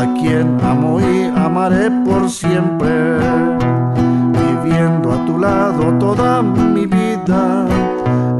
[0.00, 3.18] a quien amo y amaré por siempre
[4.32, 7.66] viviendo a tu lado toda mi vida.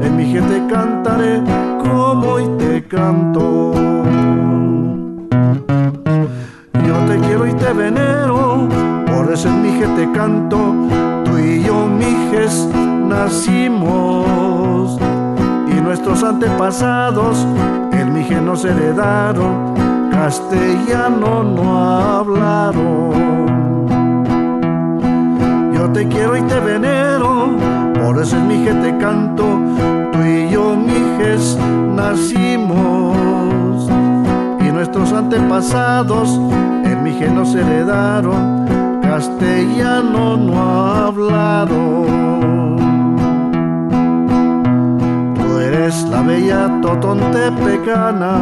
[0.01, 1.41] En mi gente cantaré
[1.79, 3.73] como hoy te canto.
[6.85, 8.67] Yo te quiero y te venero,
[9.39, 10.57] por eso en mi gente canto.
[11.23, 12.67] Tú y yo, mijes,
[13.07, 14.99] nacimos.
[15.71, 17.47] Y nuestros antepasados
[17.93, 19.75] el mije nos heredaron,
[20.11, 23.09] castellano no hablaron
[25.73, 27.55] yo te quiero y te venero,
[28.03, 29.45] por eso en mi te canto,
[30.11, 31.57] tú y yo, mijes,
[31.95, 33.89] nacimos.
[34.59, 36.37] Y nuestros antepasados
[36.83, 38.68] en mi nos heredaron,
[39.09, 40.59] castellano no
[41.01, 42.05] hablaron.
[45.35, 48.33] Tú eres la bella totontepecana,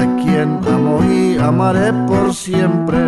[0.00, 2.98] a quien amo y amaré por siempre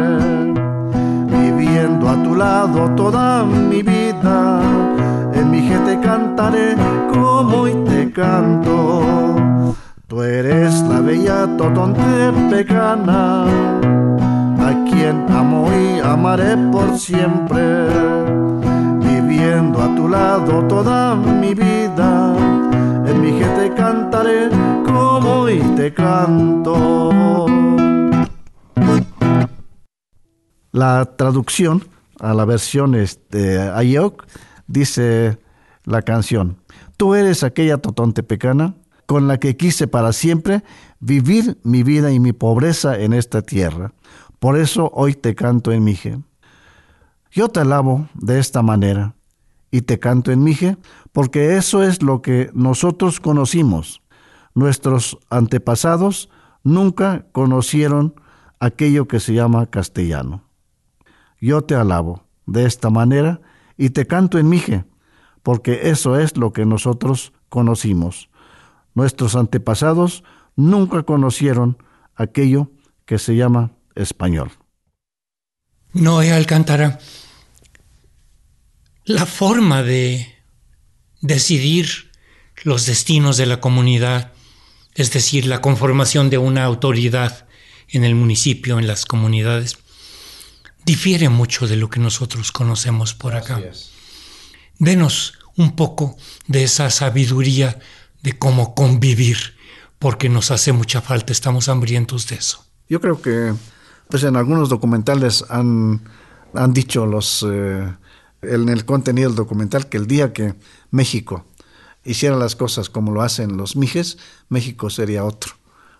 [1.42, 4.60] viviendo a tu lado toda mi vida.
[5.34, 6.76] En mi gente cantaré
[7.12, 9.02] como hoy te canto.
[10.06, 13.46] Tú eres la bella totontepecana,
[15.08, 17.62] amo y amaré por siempre.
[19.00, 22.36] Viviendo a tu lado toda mi vida.
[23.06, 24.48] En mi gente cantaré
[24.84, 27.46] como hoy te canto.
[30.72, 31.84] La traducción
[32.20, 34.26] a la versión este, Ayok
[34.66, 35.38] dice
[35.84, 36.56] la canción,
[36.96, 38.74] tú eres aquella totontepecana
[39.06, 40.62] con la que quise para siempre
[41.00, 43.92] vivir mi vida y mi pobreza en esta tierra.
[44.44, 46.18] Por eso hoy te canto en Mije.
[47.30, 49.14] Yo te alabo de esta manera
[49.70, 50.76] y te canto en Mije
[51.12, 54.02] porque eso es lo que nosotros conocimos.
[54.52, 56.28] Nuestros antepasados
[56.62, 58.16] nunca conocieron
[58.60, 60.44] aquello que se llama castellano
[61.40, 63.40] yo te alabo de esta manera
[63.76, 64.84] y te canto en Mije,
[65.42, 68.30] porque eso es lo que nosotros conocimos.
[68.94, 70.24] Nuestros antepasados
[70.56, 71.76] nunca conocieron
[72.14, 72.70] aquello
[73.04, 74.52] que se llama español.
[75.92, 76.98] Noé Alcántara,
[79.04, 80.34] la forma de
[81.20, 82.10] decidir
[82.62, 84.32] los destinos de la comunidad,
[84.94, 87.46] es decir, la conformación de una autoridad
[87.88, 89.78] en el municipio, en las comunidades,
[90.84, 93.62] difiere mucho de lo que nosotros conocemos por acá.
[94.78, 96.16] Denos un poco
[96.46, 97.78] de esa sabiduría
[98.22, 99.56] de cómo convivir,
[99.98, 102.66] porque nos hace mucha falta, estamos hambrientos de eso.
[102.88, 103.54] Yo creo que
[104.08, 106.00] pues en algunos documentales han,
[106.54, 107.94] han dicho los eh,
[108.42, 110.54] en el contenido del documental que el día que
[110.90, 111.44] México
[112.04, 115.54] hiciera las cosas como lo hacen los mijes, México sería otro,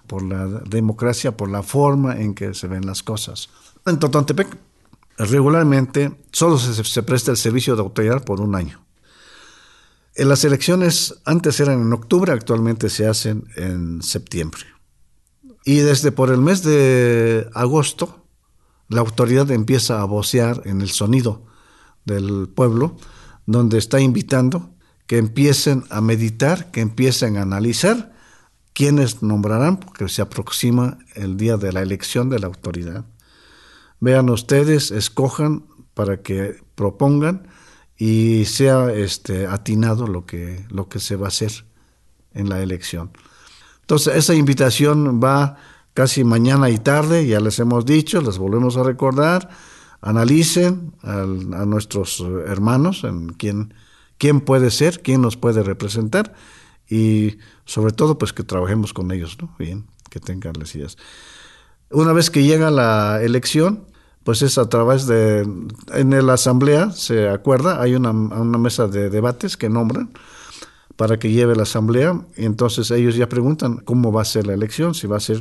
[0.07, 3.48] por la democracia, por la forma en que se ven las cosas.
[3.86, 4.57] En Totontepec
[5.18, 8.82] regularmente solo se, presta el servicio de autoridad por un año.
[10.16, 14.62] En las elecciones antes eran en octubre, actualmente se hacen en septiembre.
[15.65, 18.25] Y desde por el mes de agosto,
[18.89, 21.47] la autoridad empieza a vocear en el sonido
[22.05, 22.97] del pueblo,
[23.47, 24.71] donde está invitando
[25.07, 28.15] que empiecen a meditar, que empiecen a analizar
[28.73, 33.05] quiénes nombrarán, porque se aproxima el día de la elección de la autoridad.
[34.01, 37.49] Vean ustedes, escojan para que propongan
[37.97, 41.65] y sea este, atinado lo que, lo que se va a hacer
[42.33, 43.12] en la elección.
[43.85, 45.59] Entonces, esa invitación va
[45.93, 49.51] casi mañana y tarde, ya les hemos dicho, les volvemos a recordar,
[50.01, 51.26] analicen a,
[51.66, 53.74] nuestros hermanos, en quién,
[54.16, 56.32] quién puede ser, quién nos puede representar
[56.89, 59.55] y sobre todo pues que trabajemos con ellos, ¿no?
[59.59, 60.97] Bien, que tengan las ideas.
[61.91, 63.85] Una vez que llega la elección,
[64.24, 65.47] pues es a través de,
[65.93, 70.11] en la asamblea se acuerda, hay una, una mesa de debates que nombran
[70.97, 74.55] para que lleve la asamblea y entonces ellos ya preguntan cómo va a ser la
[74.55, 75.40] elección, si va a ser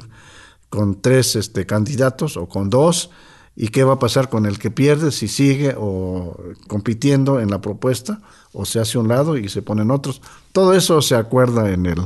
[0.70, 3.12] con tres este, candidatos o con dos
[3.56, 6.36] y qué va a pasar con el que pierde, si sigue o
[6.68, 10.22] compitiendo en la propuesta o se hace un lado y se ponen otros.
[10.52, 12.02] Todo eso se acuerda en el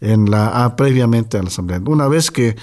[0.00, 1.80] en la ah, previamente a la asamblea.
[1.84, 2.56] Una vez que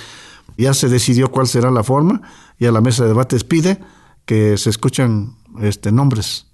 [0.58, 2.22] ya se decidió cuál será la forma,
[2.58, 3.80] y a la mesa de debates pide
[4.26, 6.48] que se escuchan este, nombres,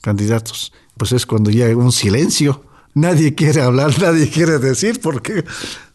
[0.00, 0.72] candidatos.
[0.96, 2.64] Pues es cuando llega un silencio.
[2.94, 5.44] Nadie quiere hablar, nadie quiere decir, porque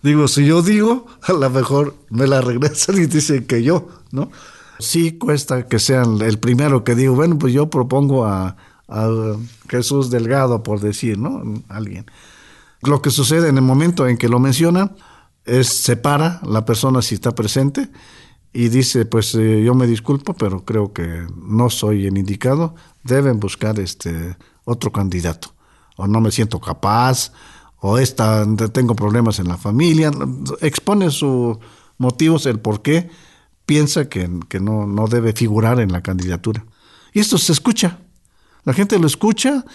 [0.01, 4.31] digo, si yo digo, a lo mejor me la regresan y dicen que yo, ¿no?
[4.79, 8.55] Sí cuesta que sean el primero que digo, bueno, pues yo propongo a,
[9.67, 11.41] Jesús Delgado, por decir, ¿no?
[11.69, 12.05] Alguien.
[12.83, 14.91] Lo que sucede en el momento en que lo menciona
[15.43, 17.89] es separa la persona si está presente
[18.53, 23.39] y dice, pues eh, yo me disculpo, pero creo que no soy el indicado, deben
[23.39, 25.54] buscar este otro candidato,
[25.95, 27.31] o no me siento capaz,
[27.79, 30.11] o esta, tengo problemas en la familia,
[30.61, 31.57] expone sus
[31.97, 33.09] motivos, el por qué
[33.65, 36.65] piensa que, que no, no debe figurar en la candidatura.
[37.13, 37.99] Y esto se escucha,
[38.63, 39.65] la gente lo escucha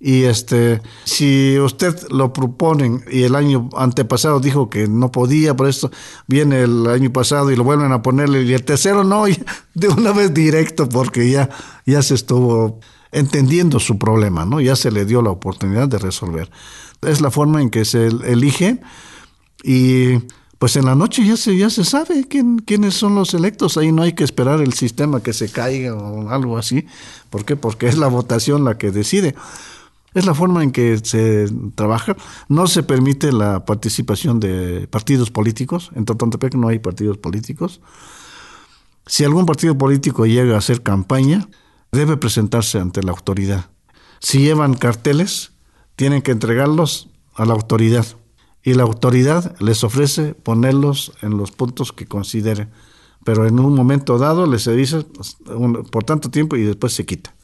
[0.00, 5.68] y este, si usted lo proponen y el año antepasado dijo que no podía, por
[5.68, 5.90] esto
[6.28, 9.24] viene el año pasado y lo vuelven a ponerle, y el tercero no,
[9.74, 11.50] de una vez directo, porque ya,
[11.84, 12.78] ya se estuvo
[13.12, 14.60] entendiendo su problema, ¿no?
[14.60, 16.50] Ya se le dio la oportunidad de resolver.
[17.02, 18.80] Es la forma en que se elige
[19.62, 20.18] y
[20.58, 23.76] pues en la noche ya se, ya se sabe quién, quiénes son los electos.
[23.76, 26.86] Ahí no hay que esperar el sistema que se caiga o algo así.
[27.30, 27.54] ¿Por qué?
[27.54, 29.36] Porque es la votación la que decide.
[30.14, 31.46] Es la forma en que se
[31.76, 32.16] trabaja.
[32.48, 35.90] No se permite la participación de partidos políticos.
[35.94, 37.80] En Totontepec no hay partidos políticos.
[39.06, 41.48] Si algún partido político llega a hacer campaña,
[41.92, 43.70] debe presentarse ante la autoridad.
[44.20, 45.52] Si llevan carteles,
[45.96, 48.06] tienen que entregarlos a la autoridad.
[48.62, 52.68] Y la autoridad les ofrece ponerlos en los puntos que considere.
[53.24, 55.36] Pero en un momento dado les dice pues,
[55.90, 57.34] por tanto tiempo y después se quita.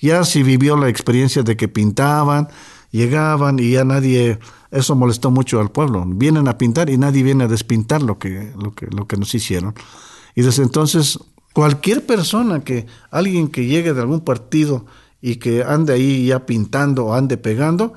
[0.00, 2.48] Ya si vivió la experiencia de que pintaban,
[2.90, 4.38] llegaban y ya nadie,
[4.70, 6.04] eso molestó mucho al pueblo.
[6.06, 9.34] Vienen a pintar y nadie viene a despintar lo que, lo que, lo que nos
[9.34, 9.74] hicieron.
[10.34, 11.18] Y desde entonces,
[11.52, 14.86] cualquier persona que, alguien que llegue de algún partido
[15.20, 17.94] y que ande ahí ya pintando o ande pegando,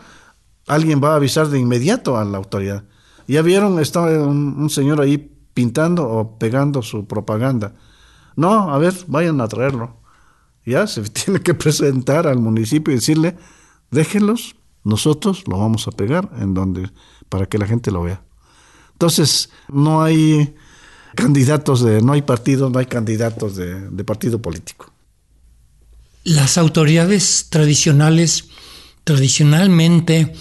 [0.68, 2.84] alguien va a avisar de inmediato a la autoridad.
[3.28, 7.74] Ya vieron, estaba un, un señor ahí pintando o pegando su propaganda.
[8.36, 10.06] No, a ver, vayan a traerlo
[10.66, 13.38] ya se tiene que presentar al municipio y decirle,
[13.92, 16.90] déjenlos, nosotros lo vamos a pegar en donde,
[17.30, 18.24] para que la gente lo vea.
[18.94, 20.56] Entonces, no hay
[21.16, 24.92] candidatos de, no hay partidos, no hay candidatos de, de partido político.
[26.24, 28.50] Las autoridades tradicionales,
[29.04, 30.34] tradicionalmente,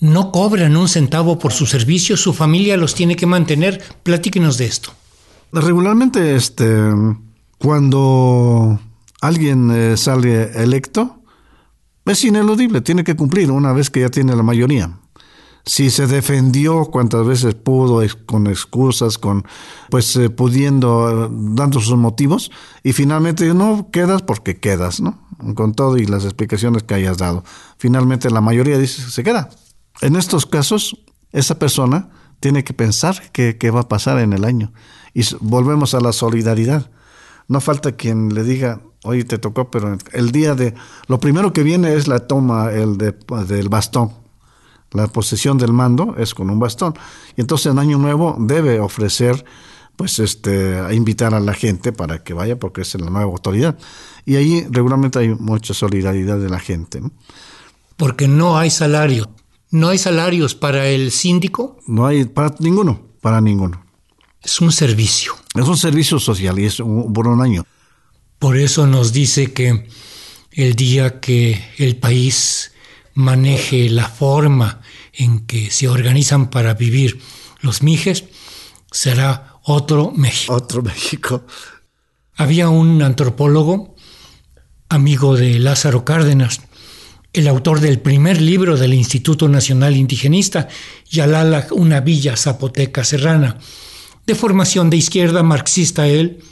[0.00, 3.82] no cobran un centavo por su servicio, su familia los tiene que mantener.
[4.02, 4.92] Platíquenos de esto.
[5.52, 6.66] Regularmente, este,
[7.58, 8.78] cuando
[9.20, 11.22] alguien eh, sale electo,
[12.04, 14.98] es ineludible, tiene que cumplir una vez que ya tiene la mayoría.
[15.68, 19.44] Si se defendió cuantas veces pudo, con excusas, con
[19.90, 22.52] pues eh, pudiendo, dando sus motivos,
[22.84, 25.26] y finalmente no quedas porque quedas, ¿no?
[25.56, 27.42] Con todo y las explicaciones que hayas dado.
[27.78, 29.50] Finalmente la mayoría dice se queda.
[30.02, 34.72] En estos casos, esa persona tiene que pensar qué, va a pasar en el año.
[35.14, 36.90] Y volvemos a la solidaridad.
[37.48, 40.74] No falta quien le diga, oye, te tocó, pero el día de...
[41.08, 43.16] Lo primero que viene es la toma el de,
[43.48, 44.25] del bastón.
[44.92, 46.94] La posesión del mando es con un bastón.
[47.36, 49.44] Y entonces en Año Nuevo debe ofrecer,
[49.96, 53.78] pues, este, a invitar a la gente para que vaya, porque es la nueva autoridad.
[54.24, 57.02] Y ahí regularmente hay mucha solidaridad de la gente.
[57.96, 59.30] Porque no hay salario.
[59.70, 61.78] ¿No hay salarios para el síndico?
[61.86, 63.84] No hay para ninguno, para ninguno.
[64.42, 65.34] Es un servicio.
[65.54, 67.64] Es un servicio social y es por un año.
[68.38, 69.88] Por eso nos dice que
[70.52, 72.72] el día que el país
[73.16, 77.18] maneje la forma en que se organizan para vivir
[77.60, 78.24] los mijes,
[78.92, 80.54] será otro México.
[80.54, 81.46] Otro México.
[82.36, 83.96] Había un antropólogo,
[84.90, 86.60] amigo de Lázaro Cárdenas.
[87.32, 90.68] el autor del primer libro del Instituto Nacional Indigenista,
[91.10, 93.58] Yalala, una villa zapoteca serrana.
[94.26, 96.42] De formación de izquierda, marxista él,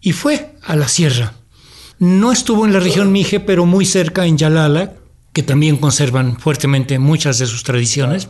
[0.00, 1.34] y fue a la sierra.
[2.00, 4.94] No estuvo en la región Mije, pero muy cerca en Yalala,
[5.34, 8.28] que también conservan fuertemente muchas de sus tradiciones.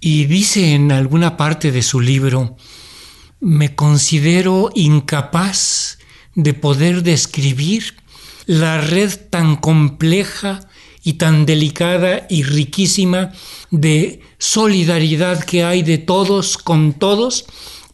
[0.00, 2.56] Y dice en alguna parte de su libro,
[3.40, 5.98] me considero incapaz
[6.34, 7.94] de poder describir
[8.46, 10.68] la red tan compleja
[11.04, 13.32] y tan delicada y riquísima
[13.70, 17.46] de solidaridad que hay de todos con todos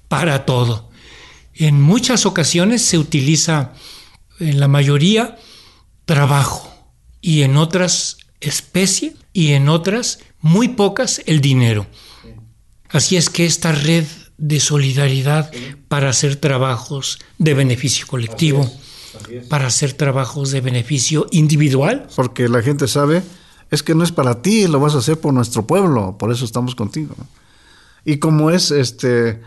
[0.09, 0.91] para todo.
[1.53, 3.72] En muchas ocasiones se utiliza,
[4.41, 5.37] en la mayoría,
[6.07, 6.74] trabajo
[7.25, 11.87] y en otras especie y en otras, muy pocas, el dinero.
[12.91, 14.05] Así es que esta red
[14.37, 15.51] de solidaridad
[15.89, 18.70] para hacer trabajos de beneficio colectivo,
[19.49, 22.07] para hacer trabajos de beneficio individual.
[22.14, 23.22] Porque la gente sabe,
[23.70, 26.45] es que no es para ti, lo vas a hacer por nuestro pueblo, por eso
[26.45, 27.16] estamos contigo.
[28.05, 29.41] Y como es, este,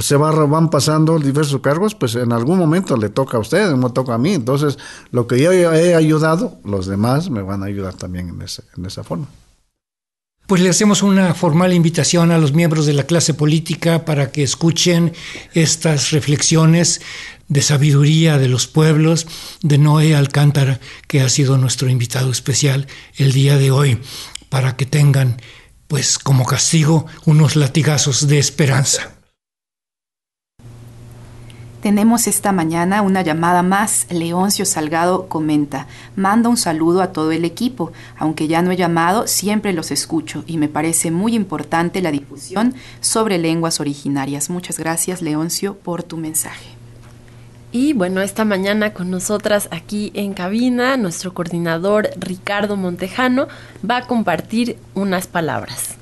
[0.00, 3.90] se va, van pasando diversos cargos, pues en algún momento le toca a usted, no
[3.90, 4.34] toca a mí.
[4.34, 4.78] Entonces,
[5.10, 9.04] lo que yo he ayudado, los demás me van a ayudar también en, en esa
[9.04, 9.26] forma
[10.48, 14.42] pues le hacemos una formal invitación a los miembros de la clase política para que
[14.42, 15.12] escuchen
[15.52, 17.02] estas reflexiones
[17.48, 19.26] de sabiduría de los pueblos
[19.60, 22.86] de Noé Alcántara, que ha sido nuestro invitado especial
[23.16, 24.00] el día de hoy,
[24.48, 25.38] para que tengan,
[25.86, 29.17] pues como castigo, unos latigazos de esperanza.
[31.82, 34.06] Tenemos esta mañana una llamada más.
[34.10, 37.92] Leoncio Salgado comenta, manda un saludo a todo el equipo.
[38.18, 42.74] Aunque ya no he llamado, siempre los escucho y me parece muy importante la difusión
[43.00, 44.50] sobre lenguas originarias.
[44.50, 46.66] Muchas gracias, Leoncio, por tu mensaje.
[47.70, 53.46] Y bueno, esta mañana con nosotras aquí en cabina, nuestro coordinador Ricardo Montejano
[53.88, 55.94] va a compartir unas palabras.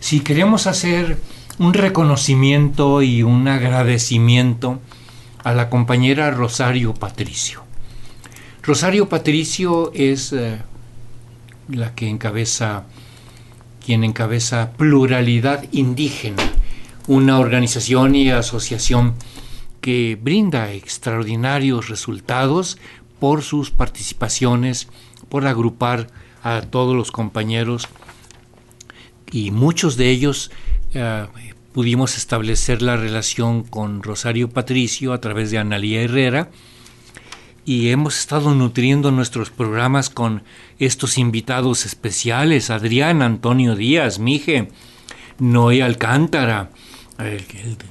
[0.00, 1.18] Si queremos hacer
[1.58, 4.80] un reconocimiento y un agradecimiento
[5.44, 7.62] a la compañera Rosario Patricio.
[8.62, 10.58] Rosario Patricio es eh,
[11.68, 12.84] la que encabeza,
[13.84, 16.42] quien encabeza Pluralidad Indígena,
[17.06, 19.14] una organización y asociación
[19.80, 22.78] que brinda extraordinarios resultados
[23.18, 24.88] por sus participaciones,
[25.28, 26.08] por agrupar
[26.42, 27.88] a todos los compañeros
[29.30, 30.50] y muchos de ellos
[30.94, 31.26] eh,
[31.78, 36.50] pudimos establecer la relación con Rosario Patricio a través de Analía Herrera
[37.64, 40.42] y hemos estado nutriendo nuestros programas con
[40.80, 44.70] estos invitados especiales, Adrián Antonio Díaz, Mije,
[45.38, 46.72] Noé Alcántara,
[47.20, 47.44] el,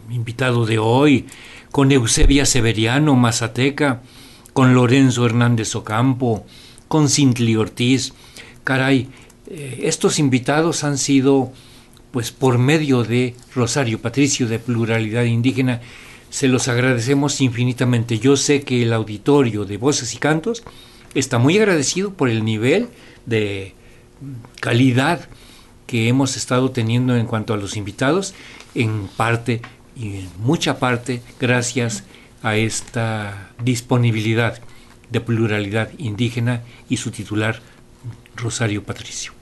[0.09, 1.25] invitado de hoy,
[1.71, 4.01] con Eusebia Severiano, Mazateca,
[4.51, 6.45] con Lorenzo Hernández Ocampo,
[6.89, 8.11] con Cintli Ortiz.
[8.65, 9.07] Caray,
[9.49, 11.53] eh, estos invitados han sido
[12.11, 15.81] pues por medio de Rosario Patricio de Pluralidad Indígena,
[16.29, 18.19] se los agradecemos infinitamente.
[18.19, 20.63] Yo sé que el auditorio de Voces y Cantos
[21.13, 22.89] está muy agradecido por el nivel
[23.25, 23.73] de
[24.59, 25.27] calidad
[25.85, 28.33] que hemos estado teniendo en cuanto a los invitados,
[28.75, 29.61] en parte
[29.95, 32.03] y en mucha parte gracias
[32.43, 34.59] a esta disponibilidad
[35.09, 37.61] de pluralidad indígena y su titular
[38.35, 39.36] Rosario Patricio.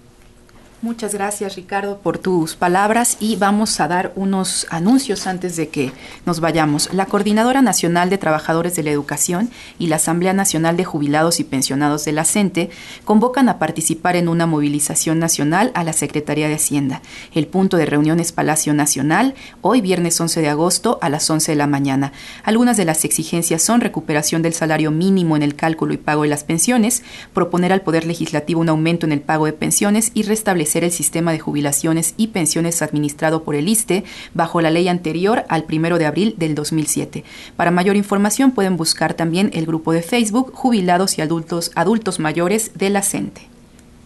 [0.86, 5.92] Muchas gracias Ricardo por tus palabras y vamos a dar unos anuncios antes de que
[6.28, 6.94] nos vayamos.
[6.94, 11.44] La Coordinadora Nacional de Trabajadores de la Educación y la Asamblea Nacional de Jubilados y
[11.44, 12.70] Pensionados de la CENTE
[13.04, 17.02] convocan a participar en una movilización nacional a la Secretaría de Hacienda.
[17.34, 21.54] El punto de reunión es Palacio Nacional, hoy viernes 11 de agosto a las 11
[21.54, 22.14] de la mañana.
[22.44, 26.30] Algunas de las exigencias son recuperación del salario mínimo en el cálculo y pago de
[26.30, 27.02] las pensiones,
[27.34, 31.32] proponer al Poder Legislativo un aumento en el pago de pensiones y restablecer el sistema
[31.32, 34.04] de jubilaciones y pensiones administrado por el ISTE
[34.34, 37.24] bajo la ley anterior al 1 de abril del 2007.
[37.56, 42.72] Para mayor información pueden buscar también el grupo de Facebook Jubilados y Adultos, Adultos Mayores
[42.76, 43.56] de la CENTE.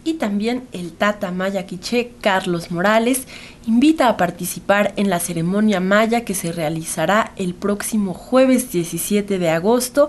[0.02, 3.26] Y también el Tata Maya Quiché Carlos Morales
[3.66, 9.50] invita a participar en la ceremonia maya que se realizará el próximo jueves 17 de
[9.50, 10.08] agosto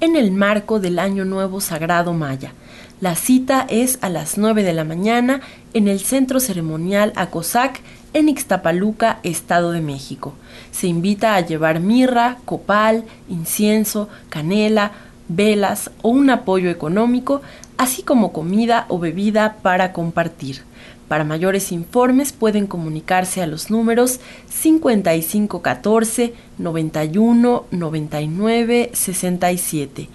[0.00, 2.52] en el marco del Año Nuevo Sagrado Maya.
[3.00, 5.40] La cita es a las 9 de la mañana
[5.72, 7.80] en el Centro Ceremonial Acosac
[8.12, 10.34] en Ixtapaluca, Estado de México.
[10.70, 14.92] Se invita a llevar mirra, copal, incienso, canela,
[15.28, 17.40] velas o un apoyo económico,
[17.78, 20.60] así como comida o bebida para compartir.
[21.08, 24.20] Para mayores informes pueden comunicarse a los números
[24.50, 30.08] 5514 91 99 67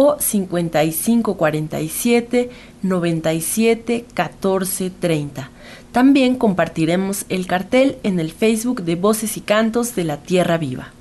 [0.00, 2.50] o 5547
[2.82, 5.50] 97 14 30.
[5.90, 10.92] También compartiremos el cartel en el Facebook de Voces y Cantos de la Tierra Viva.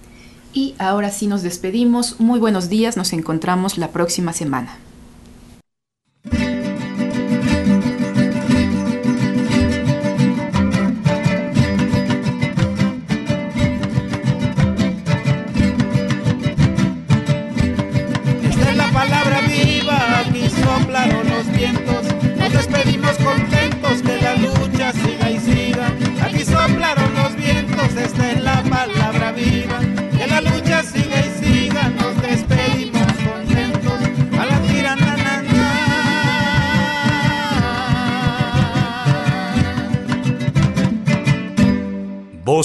[0.51, 2.19] Y ahora sí nos despedimos.
[2.19, 4.79] Muy buenos días, nos encontramos la próxima semana.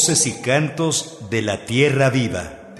[0.02, 2.74] Voces y cantos de la tierra viva.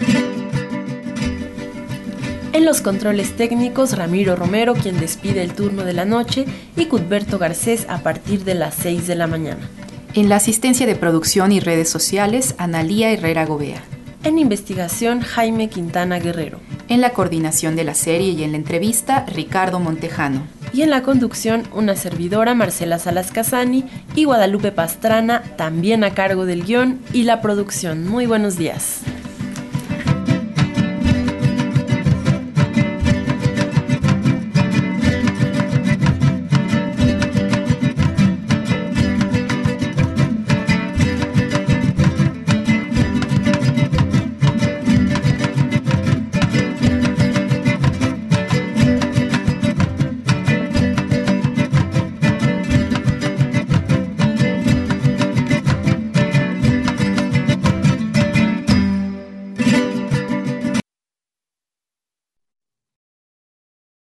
[2.51, 6.43] En los controles técnicos, Ramiro Romero, quien despide el turno de la noche,
[6.75, 9.69] y Cudberto Garcés a partir de las 6 de la mañana.
[10.13, 13.81] En la asistencia de producción y redes sociales, Analía Herrera Gobea.
[14.25, 16.59] En investigación, Jaime Quintana Guerrero.
[16.89, 20.41] En la coordinación de la serie y en la entrevista, Ricardo Montejano.
[20.73, 26.45] Y en la conducción, una servidora, Marcela Salas Casani, y Guadalupe Pastrana, también a cargo
[26.45, 28.07] del guion y la producción.
[28.07, 29.01] Muy buenos días.